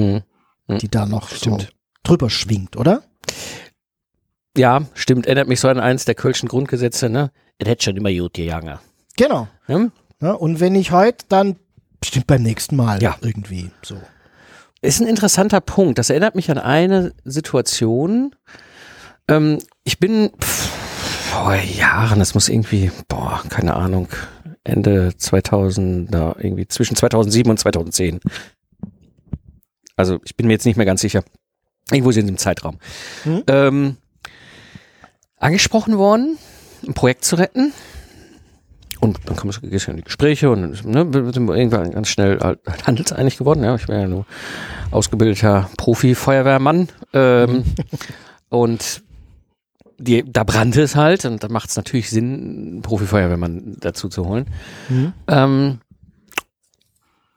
Mhm. 0.69 0.79
die 0.79 0.89
da 0.89 1.07
noch 1.07 1.29
Stimmt. 1.29 1.63
so 1.63 1.69
drüber 2.03 2.31
schwingt, 2.31 2.77
oder? 2.77 3.03
Ja, 4.57 4.83
stimmt. 4.95 5.27
Erinnert 5.27 5.49
mich 5.49 5.61
so 5.61 5.69
an 5.69 5.79
eins 5.79 6.05
der 6.05 6.15
Kölschen 6.15 6.49
Grundgesetze, 6.49 7.09
ne? 7.09 7.31
Es 7.59 7.69
hätte 7.69 7.85
schon 7.85 7.97
immer 7.97 8.13
gut 8.13 8.35
gegangen. 8.35 8.79
Genau. 9.17 9.49
Hm? 9.67 9.93
Ja, 10.21 10.33
und 10.33 10.61
wenn 10.61 10.73
nicht 10.73 10.91
heute, 10.93 11.25
dann 11.29 11.57
bestimmt 12.01 12.27
beim 12.27 12.43
nächsten 12.43 12.77
Mal 12.77 13.03
Ja. 13.03 13.17
irgendwie 13.21 13.71
so. 13.83 13.97
Ist 14.83 15.01
ein 15.01 15.07
interessanter 15.07 15.61
Punkt. 15.61 15.99
Das 15.99 16.11
erinnert 16.11 16.35
mich 16.35 16.51
an 16.51 16.59
eine 16.59 17.13
Situation. 17.25 18.35
Ähm, 19.29 19.59
ich 19.85 19.99
bin 19.99 20.31
pff, 20.41 20.70
vor 21.31 21.55
Jahren, 21.55 22.19
das 22.19 22.35
muss 22.35 22.49
irgendwie, 22.49 22.91
boah, 23.07 23.41
keine 23.49 23.75
Ahnung, 23.75 24.09
Ende 24.65 25.17
2000, 25.17 26.13
da 26.13 26.35
irgendwie 26.39 26.67
zwischen 26.67 26.97
2007 26.97 27.49
und 27.49 27.59
2010. 27.59 28.21
Also 29.97 30.19
ich 30.25 30.37
bin 30.37 30.49
mir 30.49 30.55
jetzt 30.55 30.67
nicht 30.67 30.77
mehr 30.77 30.87
ganz 30.87 31.01
sicher. 31.01 31.23
Irgendwo 31.91 32.11
sind 32.11 32.27
sie 32.27 32.33
im 32.33 32.39
Zeitraum. 32.39 32.79
Hm. 33.23 33.43
Ähm, 33.47 33.97
angesprochen 35.37 35.99
worden, 35.99 36.37
ein 36.87 36.95
Projekt 36.95 37.25
zu 37.25 37.37
retten. 37.37 37.73
Und 38.99 39.19
dann 39.27 39.37
gehst 39.71 39.87
du 39.87 39.93
in 39.93 39.97
die 39.99 40.03
Gespräche 40.03 40.51
und 40.51 40.85
ne, 40.85 41.15
wir 41.15 41.33
sind 41.33 41.49
irgendwann 41.49 41.93
ganz 41.93 42.09
schnell 42.09 42.41
halt 42.41 42.61
handelseinig 42.87 43.39
geworden. 43.39 43.63
Ja, 43.63 43.77
ich 43.77 43.89
wäre 43.89 44.03
ja 44.03 44.09
nur 44.09 44.27
ausgebildeter 44.91 45.71
Profi-Feuerwehrmann. 45.79 46.89
Ähm, 47.15 47.65
und 48.51 49.03
die, 50.01 50.25
da 50.27 50.45
brannte 50.45 50.83
es 50.83 50.97
halt 50.97 51.25
und 51.25 51.45
da 51.45 51.49
macht 51.49 51.71
es 51.71 51.77
natürlich 51.77 52.11
Sinn, 52.11 52.35
einen 52.35 52.83
Profi-Feuerwehrmann 52.83 53.77
dazu 53.81 54.09
zu 54.09 54.27
holen. 54.27 54.47
Mhm. 54.89 55.13
Ähm, 55.29 55.79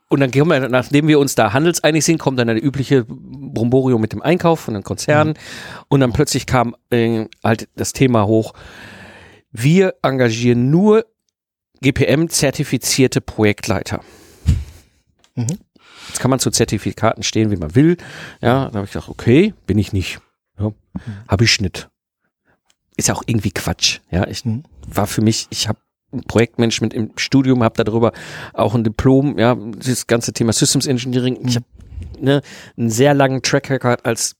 und 0.08 0.20
dann 0.20 0.30
kommen 0.30 0.50
wir, 0.50 0.68
nachdem 0.68 1.08
wir 1.08 1.18
uns 1.18 1.34
da 1.34 1.52
handelseinig 1.52 2.04
sind, 2.04 2.18
kommt 2.18 2.38
dann 2.38 2.46
der 2.46 2.62
übliche 2.62 3.04
Bromborium 3.06 4.00
mit 4.00 4.12
dem 4.12 4.22
Einkauf 4.22 4.60
von 4.60 4.74
den 4.74 4.82
Konzernen. 4.82 5.34
Mhm. 5.34 5.84
Und 5.88 6.00
dann 6.00 6.12
plötzlich 6.12 6.46
kam 6.46 6.76
äh, 6.90 7.26
halt 7.42 7.68
das 7.74 7.92
Thema 7.92 8.26
hoch. 8.26 8.54
Wir 9.50 9.94
engagieren 10.02 10.70
nur 10.70 11.04
GPM-zertifizierte 11.80 13.20
Projektleiter. 13.20 14.00
Mhm. 15.34 15.58
Jetzt 16.08 16.20
kann 16.20 16.30
man 16.30 16.38
zu 16.38 16.50
Zertifikaten 16.50 17.22
stehen, 17.22 17.50
wie 17.50 17.56
man 17.56 17.74
will. 17.74 17.96
Ja, 18.40 18.68
da 18.68 18.74
habe 18.74 18.84
ich 18.84 18.92
gedacht, 18.92 19.08
okay, 19.08 19.52
bin 19.66 19.78
ich 19.78 19.92
nicht. 19.92 20.20
Ja, 20.58 20.68
mhm. 20.68 20.74
habe 21.28 21.44
ich 21.44 21.60
nicht. 21.60 21.88
Ist 22.96 23.08
ja 23.08 23.14
auch 23.14 23.22
irgendwie 23.26 23.50
Quatsch. 23.50 24.00
Ja, 24.10 24.26
ich 24.28 24.44
mhm. 24.44 24.64
war 24.86 25.06
für 25.06 25.20
mich, 25.20 25.46
ich 25.50 25.68
habe 25.68 25.78
Projektmanagement 26.28 26.94
im 26.94 27.10
Studium, 27.16 27.62
habe 27.62 27.82
darüber 27.82 28.12
auch 28.52 28.74
ein 28.74 28.84
Diplom, 28.84 29.38
ja, 29.38 29.56
das 29.56 30.06
ganze 30.06 30.32
Thema 30.32 30.52
Systems 30.52 30.86
Engineering. 30.86 31.38
Ich 31.46 31.56
habe 31.56 31.66
ne, 32.20 32.42
einen 32.76 32.90
sehr 32.90 33.14
langen 33.14 33.42
Track 33.42 33.70
Record 33.70 34.06
als 34.06 34.36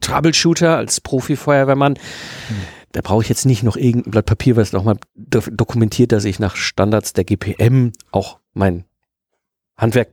Troubleshooter, 0.00 0.76
als 0.76 1.00
Profi-Feuerwehrmann. 1.00 1.94
Mhm. 1.94 2.62
Da 2.92 3.00
brauche 3.02 3.22
ich 3.22 3.28
jetzt 3.28 3.46
nicht 3.46 3.62
noch 3.62 3.76
irgendein 3.76 4.12
Blatt 4.12 4.26
Papier, 4.26 4.56
was 4.56 4.72
nochmal 4.72 4.96
dokumentiert, 5.14 6.12
dass 6.12 6.24
ich 6.24 6.38
nach 6.38 6.56
Standards 6.56 7.12
der 7.12 7.24
GPM 7.24 7.92
auch 8.12 8.38
mein 8.54 8.84
Handwerk 9.76 10.08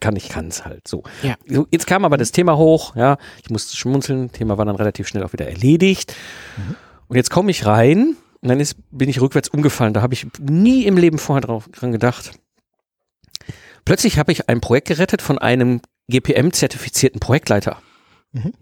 kann, 0.00 0.16
ich 0.16 0.28
kann 0.28 0.48
es 0.48 0.64
halt 0.64 0.88
so. 0.88 1.02
Ja. 1.22 1.36
Jetzt 1.70 1.86
kam 1.86 2.04
aber 2.04 2.16
das 2.16 2.32
Thema 2.32 2.56
hoch, 2.56 2.96
ja, 2.96 3.18
ich 3.42 3.50
musste 3.50 3.76
schmunzeln, 3.76 4.32
Thema 4.32 4.56
war 4.56 4.64
dann 4.64 4.76
relativ 4.76 5.08
schnell 5.08 5.24
auch 5.24 5.34
wieder 5.34 5.46
erledigt. 5.46 6.14
Mhm. 6.56 6.76
Und 7.08 7.16
jetzt 7.16 7.30
komme 7.30 7.50
ich 7.50 7.66
rein 7.66 8.16
und 8.40 8.48
dann 8.48 8.60
ist, 8.60 8.76
bin 8.90 9.08
ich 9.08 9.20
rückwärts 9.20 9.48
umgefallen. 9.48 9.94
Da 9.94 10.02
habe 10.02 10.14
ich 10.14 10.26
nie 10.40 10.84
im 10.84 10.96
Leben 10.96 11.18
vorher 11.18 11.40
drauf, 11.40 11.68
dran 11.72 11.92
gedacht. 11.92 12.32
Plötzlich 13.84 14.18
habe 14.18 14.32
ich 14.32 14.48
ein 14.48 14.60
Projekt 14.60 14.88
gerettet 14.88 15.22
von 15.22 15.38
einem 15.38 15.80
GPM-zertifizierten 16.08 17.20
Projektleiter. 17.20 17.78
Mhm. 18.32 18.52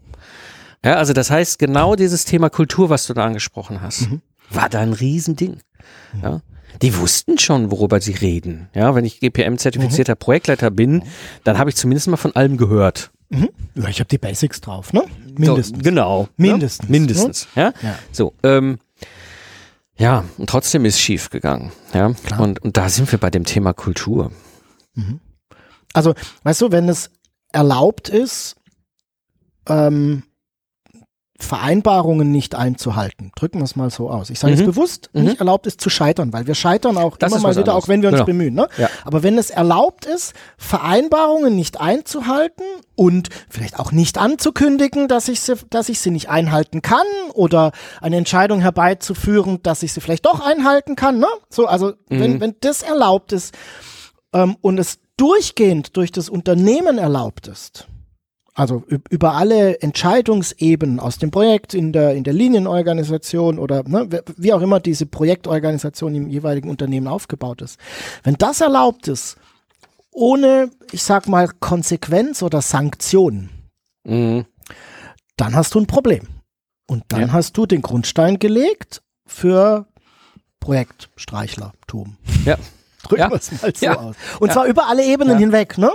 Ja, 0.84 0.94
also 0.94 1.12
das 1.12 1.30
heißt, 1.30 1.58
genau 1.58 1.96
dieses 1.96 2.24
Thema 2.24 2.48
Kultur, 2.48 2.90
was 2.90 3.06
du 3.06 3.14
da 3.14 3.24
angesprochen 3.24 3.80
hast, 3.82 4.02
mhm. 4.02 4.22
war 4.50 4.68
da 4.68 4.80
ein 4.80 4.92
Riesending. 4.92 5.60
Mhm. 6.12 6.22
Ja. 6.22 6.40
Die 6.82 6.96
wussten 6.96 7.38
schon, 7.38 7.70
worüber 7.70 8.00
sie 8.00 8.12
reden. 8.12 8.68
Ja, 8.74 8.94
wenn 8.94 9.04
ich 9.04 9.20
GPM-zertifizierter 9.20 10.14
mhm. 10.14 10.18
Projektleiter 10.18 10.70
bin, 10.70 11.02
dann 11.42 11.58
habe 11.58 11.70
ich 11.70 11.76
zumindest 11.76 12.08
mal 12.08 12.16
von 12.16 12.36
allem 12.36 12.56
gehört. 12.56 13.10
Mhm. 13.30 13.48
Ja, 13.74 13.88
ich 13.88 13.98
habe 13.98 14.08
die 14.08 14.18
Basics 14.18 14.60
drauf, 14.60 14.92
ne? 14.92 15.04
Mindestens. 15.38 15.82
Genau. 15.82 16.28
Mindestens. 16.36 16.88
Ne? 16.88 16.98
Mindestens. 16.98 17.48
Ja? 17.54 17.72
ja. 17.82 17.98
So, 18.12 18.34
ähm, 18.42 18.78
ja, 19.98 20.24
und 20.36 20.50
trotzdem 20.50 20.84
ist 20.84 21.00
schief 21.00 21.30
gegangen. 21.30 21.72
Ja, 21.94 22.12
Klar. 22.12 22.40
Und, 22.40 22.62
und 22.62 22.76
da 22.76 22.88
sind 22.88 23.10
wir 23.10 23.18
bei 23.18 23.30
dem 23.30 23.44
Thema 23.44 23.72
Kultur. 23.72 24.30
Mhm. 24.94 25.20
Also, 25.92 26.14
weißt 26.42 26.60
du, 26.60 26.72
wenn 26.72 26.88
es 26.88 27.10
erlaubt 27.52 28.08
ist, 28.08 28.56
ähm, 29.68 30.22
Vereinbarungen 31.38 32.30
nicht 32.32 32.54
einzuhalten. 32.54 33.32
Drücken 33.36 33.58
wir 33.58 33.64
es 33.64 33.76
mal 33.76 33.90
so 33.90 34.10
aus. 34.10 34.30
Ich 34.30 34.38
sage 34.38 34.54
mhm. 34.54 34.58
jetzt 34.60 34.66
bewusst, 34.66 35.10
nicht 35.12 35.34
mhm. 35.34 35.38
erlaubt 35.38 35.66
ist 35.66 35.80
zu 35.80 35.90
scheitern, 35.90 36.32
weil 36.32 36.46
wir 36.46 36.54
scheitern 36.54 36.96
auch 36.96 37.16
das 37.16 37.32
immer 37.32 37.42
mal 37.42 37.50
wieder, 37.50 37.60
anderes. 37.60 37.84
auch 37.84 37.88
wenn 37.88 38.02
wir 38.02 38.08
uns 38.08 38.16
genau. 38.16 38.26
bemühen. 38.26 38.54
Ne? 38.54 38.68
Ja. 38.78 38.88
Aber 39.04 39.22
wenn 39.22 39.38
es 39.38 39.50
erlaubt 39.50 40.06
ist, 40.06 40.34
Vereinbarungen 40.56 41.54
nicht 41.54 41.80
einzuhalten 41.80 42.64
und 42.94 43.28
vielleicht 43.48 43.78
auch 43.78 43.92
nicht 43.92 44.18
anzukündigen, 44.18 45.08
dass 45.08 45.28
ich 45.28 45.40
sie, 45.40 45.54
dass 45.70 45.88
ich 45.88 46.00
sie 46.00 46.10
nicht 46.10 46.28
einhalten 46.30 46.82
kann 46.82 47.06
oder 47.34 47.72
eine 48.00 48.16
Entscheidung 48.16 48.60
herbeizuführen, 48.60 49.62
dass 49.62 49.82
ich 49.82 49.92
sie 49.92 50.00
vielleicht 50.00 50.26
doch 50.26 50.40
einhalten 50.40 50.96
kann. 50.96 51.18
Ne? 51.18 51.28
So, 51.50 51.66
also 51.66 51.88
mhm. 52.08 52.20
wenn, 52.20 52.40
wenn 52.40 52.54
das 52.60 52.82
erlaubt 52.82 53.32
ist 53.32 53.54
ähm, 54.32 54.56
und 54.60 54.78
es 54.78 54.98
durchgehend 55.16 55.96
durch 55.96 56.12
das 56.12 56.28
Unternehmen 56.28 56.98
erlaubt 56.98 57.48
ist, 57.48 57.88
also 58.56 58.82
über 59.10 59.34
alle 59.34 59.82
Entscheidungsebenen 59.82 60.98
aus 60.98 61.18
dem 61.18 61.30
Projekt 61.30 61.74
in 61.74 61.92
der, 61.92 62.14
in 62.14 62.24
der 62.24 62.32
Linienorganisation 62.32 63.58
oder 63.58 63.82
ne, 63.86 64.08
wie 64.38 64.54
auch 64.54 64.62
immer 64.62 64.80
diese 64.80 65.04
Projektorganisation 65.04 66.14
im 66.14 66.28
jeweiligen 66.30 66.70
Unternehmen 66.70 67.06
aufgebaut 67.06 67.60
ist. 67.60 67.78
Wenn 68.24 68.36
das 68.36 68.62
erlaubt 68.62 69.08
ist, 69.08 69.36
ohne, 70.10 70.70
ich 70.90 71.02
sag 71.02 71.28
mal, 71.28 71.50
Konsequenz 71.60 72.42
oder 72.42 72.62
Sanktion, 72.62 73.50
mhm. 74.04 74.46
dann 75.36 75.54
hast 75.54 75.74
du 75.74 75.80
ein 75.80 75.86
Problem. 75.86 76.26
Und 76.88 77.04
dann 77.08 77.20
ja. 77.20 77.32
hast 77.32 77.58
du 77.58 77.66
den 77.66 77.82
Grundstein 77.82 78.38
gelegt 78.38 79.02
für 79.26 79.86
Projektstreichlertum. 80.60 82.16
Ja. 82.46 82.56
Drücken 83.08 83.20
ja. 83.22 83.30
wir 83.30 83.36
es 83.36 83.62
mal 83.62 83.72
so 83.74 83.86
ja. 83.86 83.96
aus. 83.96 84.16
Und 84.40 84.48
ja. 84.48 84.54
zwar 84.54 84.66
über 84.66 84.88
alle 84.88 85.04
Ebenen 85.04 85.38
hinweg, 85.38 85.78
ne? 85.78 85.90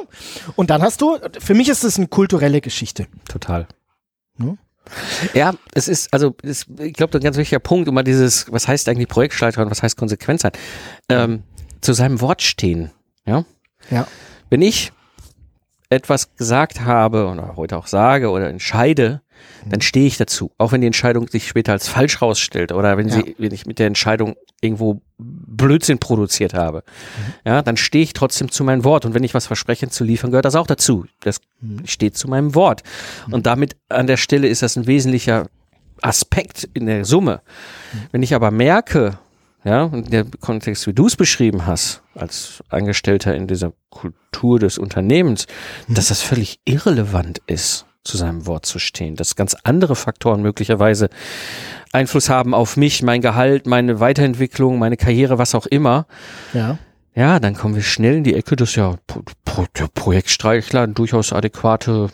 Und 0.55 0.69
dann 0.69 0.81
hast 0.81 1.01
du, 1.01 1.17
für 1.39 1.53
mich 1.53 1.69
ist 1.69 1.83
es 1.83 1.97
eine 1.97 2.07
kulturelle 2.07 2.61
Geschichte. 2.61 3.07
Total. 3.27 3.67
Ne? 4.37 4.57
Ja, 5.33 5.53
es 5.73 5.87
ist, 5.87 6.13
also 6.13 6.35
es, 6.43 6.65
ich 6.79 6.93
glaube, 6.93 7.17
ein 7.17 7.23
ganz 7.23 7.37
wichtiger 7.37 7.59
Punkt, 7.59 7.87
immer 7.87 8.03
dieses, 8.03 8.51
was 8.51 8.67
heißt 8.67 8.89
eigentlich 8.89 9.07
Projektstreiter 9.07 9.61
und 9.61 9.69
was 9.69 9.83
heißt 9.83 9.97
Konsequenz 9.97 10.41
sein, 10.41 10.51
ähm, 11.09 11.43
zu 11.81 11.93
seinem 11.93 12.21
Wort 12.21 12.41
stehen. 12.41 12.91
Ja. 13.25 13.45
Ja. 13.89 14.07
Wenn 14.49 14.61
ich 14.61 14.91
etwas 15.89 16.35
gesagt 16.35 16.81
habe 16.81 17.27
oder 17.27 17.55
heute 17.55 17.77
auch 17.77 17.87
sage 17.87 18.29
oder 18.29 18.49
entscheide, 18.49 19.21
dann 19.67 19.81
stehe 19.81 20.07
ich 20.07 20.17
dazu. 20.17 20.51
Auch 20.57 20.71
wenn 20.71 20.81
die 20.81 20.87
Entscheidung 20.87 21.27
sich 21.27 21.47
später 21.47 21.73
als 21.73 21.87
falsch 21.87 22.21
rausstellt 22.21 22.71
oder 22.71 22.97
wenn 22.97 23.09
sie, 23.09 23.35
wenn 23.37 23.53
ich 23.53 23.65
mit 23.65 23.79
der 23.79 23.87
Entscheidung 23.87 24.35
irgendwo 24.61 25.01
Blödsinn 25.17 25.99
produziert 25.99 26.53
habe, 26.53 26.83
mhm. 26.85 27.33
ja, 27.45 27.61
dann 27.61 27.77
stehe 27.77 28.03
ich 28.03 28.13
trotzdem 28.13 28.49
zu 28.49 28.63
meinem 28.63 28.83
Wort. 28.83 29.05
Und 29.05 29.13
wenn 29.13 29.23
ich 29.23 29.33
was 29.33 29.47
verspreche 29.47 29.89
zu 29.89 30.03
liefern, 30.03 30.31
gehört 30.31 30.45
das 30.45 30.55
auch 30.55 30.67
dazu. 30.67 31.05
Das 31.21 31.41
mhm. 31.59 31.85
steht 31.85 32.17
zu 32.17 32.27
meinem 32.27 32.55
Wort. 32.55 32.83
Mhm. 33.27 33.33
Und 33.33 33.45
damit 33.45 33.75
an 33.89 34.07
der 34.07 34.17
Stelle 34.17 34.47
ist 34.47 34.61
das 34.61 34.75
ein 34.77 34.87
wesentlicher 34.87 35.47
Aspekt 36.01 36.69
in 36.73 36.85
der 36.85 37.05
Summe. 37.05 37.41
Wenn 38.11 38.23
ich 38.23 38.33
aber 38.33 38.49
merke, 38.49 39.19
ja, 39.63 39.85
in 39.85 40.09
der 40.09 40.25
Kontext, 40.39 40.87
wie 40.87 40.93
du 40.93 41.05
es 41.05 41.15
beschrieben 41.15 41.67
hast, 41.67 42.01
als 42.15 42.63
Angestellter 42.69 43.35
in 43.35 43.47
dieser 43.47 43.73
Kultur 43.89 44.59
des 44.59 44.77
Unternehmens, 44.77 45.45
dass 45.87 46.07
das 46.07 46.21
völlig 46.21 46.59
irrelevant 46.65 47.39
ist 47.45 47.85
zu 48.03 48.17
seinem 48.17 48.47
Wort 48.47 48.65
zu 48.65 48.79
stehen, 48.79 49.15
dass 49.15 49.35
ganz 49.35 49.55
andere 49.63 49.95
Faktoren 49.95 50.41
möglicherweise 50.41 51.09
Einfluss 51.91 52.29
haben 52.29 52.53
auf 52.53 52.77
mich, 52.77 53.03
mein 53.03 53.21
Gehalt, 53.21 53.67
meine 53.67 53.99
Weiterentwicklung, 53.99 54.79
meine 54.79 54.97
Karriere, 54.97 55.37
was 55.37 55.55
auch 55.55 55.65
immer. 55.65 56.05
Ja. 56.53 56.77
Ja, 57.13 57.39
dann 57.39 57.55
kommen 57.55 57.75
wir 57.75 57.81
schnell 57.81 58.17
in 58.17 58.23
die 58.23 58.35
Ecke, 58.35 58.55
dass 58.55 58.75
ja 58.75 58.95
der 59.77 59.87
Projektstreichler 59.93 60.83
eine 60.83 60.93
durchaus 60.93 61.33
adäquate 61.33 62.09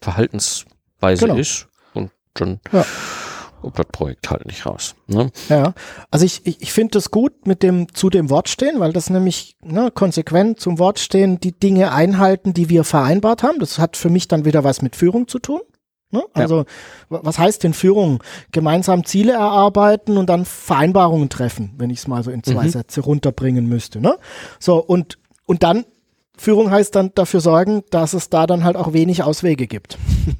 Verhaltensweise 0.00 1.26
genau. 1.26 1.36
ist 1.36 1.68
und 1.92 2.10
dann 2.32 2.60
ja 2.72 2.84
kommt 3.60 3.78
das 3.78 3.86
Projekt 3.86 4.30
halt 4.30 4.46
nicht 4.46 4.66
raus. 4.66 4.94
Ne? 5.06 5.30
Ja, 5.48 5.74
also 6.10 6.24
ich, 6.24 6.46
ich, 6.46 6.62
ich 6.62 6.72
finde 6.72 6.92
das 6.92 7.10
gut 7.10 7.46
mit 7.46 7.62
dem 7.62 7.92
zu 7.94 8.10
dem 8.10 8.30
Wort 8.30 8.48
stehen, 8.48 8.80
weil 8.80 8.92
das 8.92 9.10
nämlich 9.10 9.56
ne, 9.62 9.90
konsequent 9.90 10.60
zum 10.60 10.78
Wort 10.78 10.98
stehen, 10.98 11.40
die 11.40 11.52
Dinge 11.52 11.92
einhalten, 11.92 12.54
die 12.54 12.68
wir 12.68 12.84
vereinbart 12.84 13.42
haben. 13.42 13.58
Das 13.58 13.78
hat 13.78 13.96
für 13.96 14.10
mich 14.10 14.28
dann 14.28 14.44
wieder 14.44 14.64
was 14.64 14.82
mit 14.82 14.96
Führung 14.96 15.28
zu 15.28 15.38
tun. 15.38 15.60
Ne? 16.10 16.22
Also 16.32 16.58
ja. 16.58 16.64
was 17.22 17.38
heißt 17.38 17.64
denn 17.64 17.74
Führung? 17.74 18.22
Gemeinsam 18.52 19.04
Ziele 19.04 19.32
erarbeiten 19.32 20.16
und 20.16 20.28
dann 20.28 20.44
Vereinbarungen 20.44 21.28
treffen, 21.28 21.74
wenn 21.76 21.90
ich 21.90 21.98
es 21.98 22.08
mal 22.08 22.22
so 22.22 22.30
in 22.30 22.42
zwei 22.42 22.64
mhm. 22.64 22.70
Sätze 22.70 23.00
runterbringen 23.02 23.66
müsste. 23.68 24.00
Ne? 24.00 24.16
So 24.58 24.76
und 24.82 25.18
und 25.44 25.62
dann 25.62 25.84
Führung 26.36 26.70
heißt 26.70 26.94
dann 26.94 27.12
dafür 27.14 27.40
sorgen, 27.40 27.82
dass 27.90 28.14
es 28.14 28.30
da 28.30 28.46
dann 28.46 28.64
halt 28.64 28.76
auch 28.76 28.92
wenig 28.92 29.22
Auswege 29.22 29.66
gibt. 29.66 29.98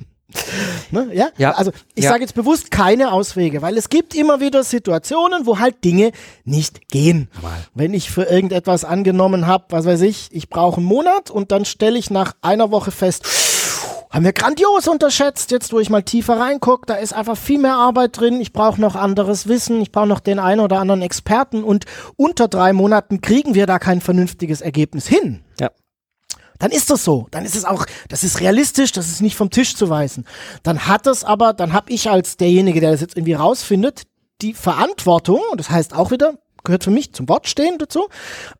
Ne? 0.90 1.08
Ja? 1.12 1.28
ja? 1.38 1.52
Also 1.52 1.70
ich 1.94 2.04
ja. 2.04 2.10
sage 2.10 2.22
jetzt 2.22 2.34
bewusst 2.34 2.70
keine 2.70 3.12
Auswege, 3.12 3.62
weil 3.62 3.76
es 3.76 3.88
gibt 3.88 4.14
immer 4.14 4.40
wieder 4.40 4.62
Situationen, 4.62 5.46
wo 5.46 5.58
halt 5.58 5.84
Dinge 5.84 6.12
nicht 6.44 6.88
gehen. 6.90 7.28
Mal. 7.42 7.58
Wenn 7.74 7.94
ich 7.94 8.10
für 8.10 8.24
irgendetwas 8.24 8.84
angenommen 8.84 9.46
habe, 9.46 9.64
was 9.70 9.86
weiß 9.86 10.02
ich, 10.02 10.28
ich 10.32 10.48
brauche 10.48 10.78
einen 10.78 10.86
Monat 10.86 11.30
und 11.30 11.52
dann 11.52 11.64
stelle 11.64 11.98
ich 11.98 12.10
nach 12.10 12.34
einer 12.42 12.70
Woche 12.70 12.90
fest, 12.90 13.26
haben 14.10 14.24
wir 14.24 14.32
grandios 14.32 14.88
unterschätzt, 14.88 15.50
jetzt 15.50 15.72
wo 15.72 15.80
ich 15.80 15.90
mal 15.90 16.02
tiefer 16.02 16.38
reingucke, 16.38 16.86
da 16.86 16.94
ist 16.94 17.12
einfach 17.12 17.36
viel 17.36 17.58
mehr 17.58 17.74
Arbeit 17.74 18.18
drin, 18.18 18.40
ich 18.40 18.52
brauche 18.52 18.80
noch 18.80 18.96
anderes 18.96 19.48
Wissen, 19.48 19.80
ich 19.80 19.92
brauche 19.92 20.06
noch 20.06 20.20
den 20.20 20.38
einen 20.38 20.60
oder 20.60 20.78
anderen 20.78 21.02
Experten 21.02 21.62
und 21.62 21.84
unter 22.16 22.48
drei 22.48 22.72
Monaten 22.72 23.20
kriegen 23.20 23.54
wir 23.54 23.66
da 23.66 23.78
kein 23.78 24.00
vernünftiges 24.00 24.60
Ergebnis 24.60 25.06
hin. 25.06 25.42
Ja 25.60 25.70
dann 26.58 26.70
ist 26.70 26.90
das 26.90 27.04
so. 27.04 27.28
Dann 27.30 27.44
ist 27.44 27.56
es 27.56 27.64
auch, 27.64 27.86
das 28.08 28.24
ist 28.24 28.40
realistisch, 28.40 28.92
das 28.92 29.08
ist 29.08 29.22
nicht 29.22 29.36
vom 29.36 29.50
Tisch 29.50 29.76
zu 29.76 29.88
weisen. 29.88 30.26
Dann 30.62 30.86
hat 30.86 31.06
es 31.06 31.24
aber, 31.24 31.52
dann 31.52 31.72
habe 31.72 31.92
ich 31.92 32.10
als 32.10 32.36
derjenige, 32.36 32.80
der 32.80 32.90
das 32.90 33.00
jetzt 33.00 33.16
irgendwie 33.16 33.34
rausfindet, 33.34 34.02
die 34.42 34.54
Verantwortung, 34.54 35.40
und 35.50 35.58
das 35.58 35.70
heißt 35.70 35.94
auch 35.94 36.10
wieder, 36.10 36.34
gehört 36.64 36.84
für 36.84 36.90
mich 36.90 37.12
zum 37.12 37.28
Wort 37.28 37.48
stehen 37.48 37.78
dazu, 37.78 38.08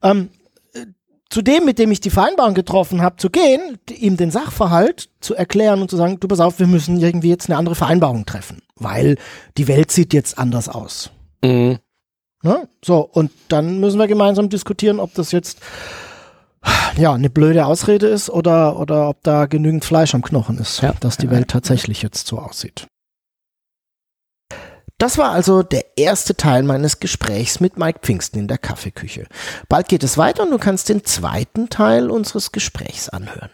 ähm, 0.03 0.31
zu 1.31 1.43
dem, 1.43 1.64
mit 1.64 1.79
dem 1.79 1.91
ich 1.91 2.01
die 2.01 2.11
Vereinbarung 2.11 2.55
getroffen 2.55 3.03
habe, 3.03 3.17
zu 3.17 3.29
gehen, 3.31 3.79
ihm 3.91 4.17
den 4.17 4.31
Sachverhalt 4.31 5.11
zu 5.21 5.35
erklären 5.35 5.83
und 5.83 5.91
zu 5.91 5.97
sagen, 5.97 6.19
du 6.21 6.29
pass 6.29 6.41
auf, 6.41 6.59
wir 6.59 6.67
müssen 6.67 7.01
irgendwie 7.01 7.29
jetzt 7.29 7.49
eine 7.49 7.59
andere 7.59 7.75
Vereinbarung 7.75 8.25
treffen, 8.25 8.62
weil 8.77 9.17
die 9.59 9.69
Welt 9.69 9.91
sieht 9.91 10.14
jetzt 10.14 10.38
anders 10.38 10.69
aus. 10.69 11.11
Mhm. 11.45 11.79
Ne? 12.43 12.69
So, 12.85 13.01
und 13.01 13.31
dann 13.49 13.81
müssen 13.81 13.99
wir 13.99 14.07
gemeinsam 14.07 14.49
diskutieren, 14.49 15.01
ob 15.01 15.12
das 15.14 15.33
jetzt 15.33 15.59
ja, 16.97 17.12
eine 17.12 17.31
blöde 17.31 17.67
Ausrede 17.67 18.07
ist 18.07 18.31
oder, 18.31 18.79
oder 18.79 19.09
ob 19.09 19.23
da 19.23 19.47
genügend 19.47 19.85
Fleisch 19.85 20.14
am 20.14 20.23
Knochen 20.23 20.59
ist, 20.59 20.83
ja. 20.83 20.95
dass 21.01 21.17
die 21.17 21.31
Welt 21.31 21.49
tatsächlich 21.49 22.03
jetzt 22.03 22.27
so 22.27 22.38
aussieht. 22.38 22.87
Das 24.99 25.17
war 25.17 25.31
also 25.31 25.63
der 25.63 25.97
erste 25.97 26.37
Teil 26.37 26.65
meines 26.65 26.99
Gesprächs 26.99 27.61
mit 27.61 27.79
Mike 27.79 28.01
Pfingsten 28.03 28.41
in 28.41 28.49
der 28.49 28.59
Kaffeeküche. 28.59 29.29
Bald 29.69 29.87
geht 29.87 30.03
es 30.03 30.19
weiter 30.19 30.43
und 30.43 30.51
du 30.51 30.59
kannst 30.59 30.89
den 30.89 31.05
zweiten 31.05 31.69
Teil 31.69 32.11
unseres 32.11 32.51
Gesprächs 32.51 33.09
anhören. 33.09 33.51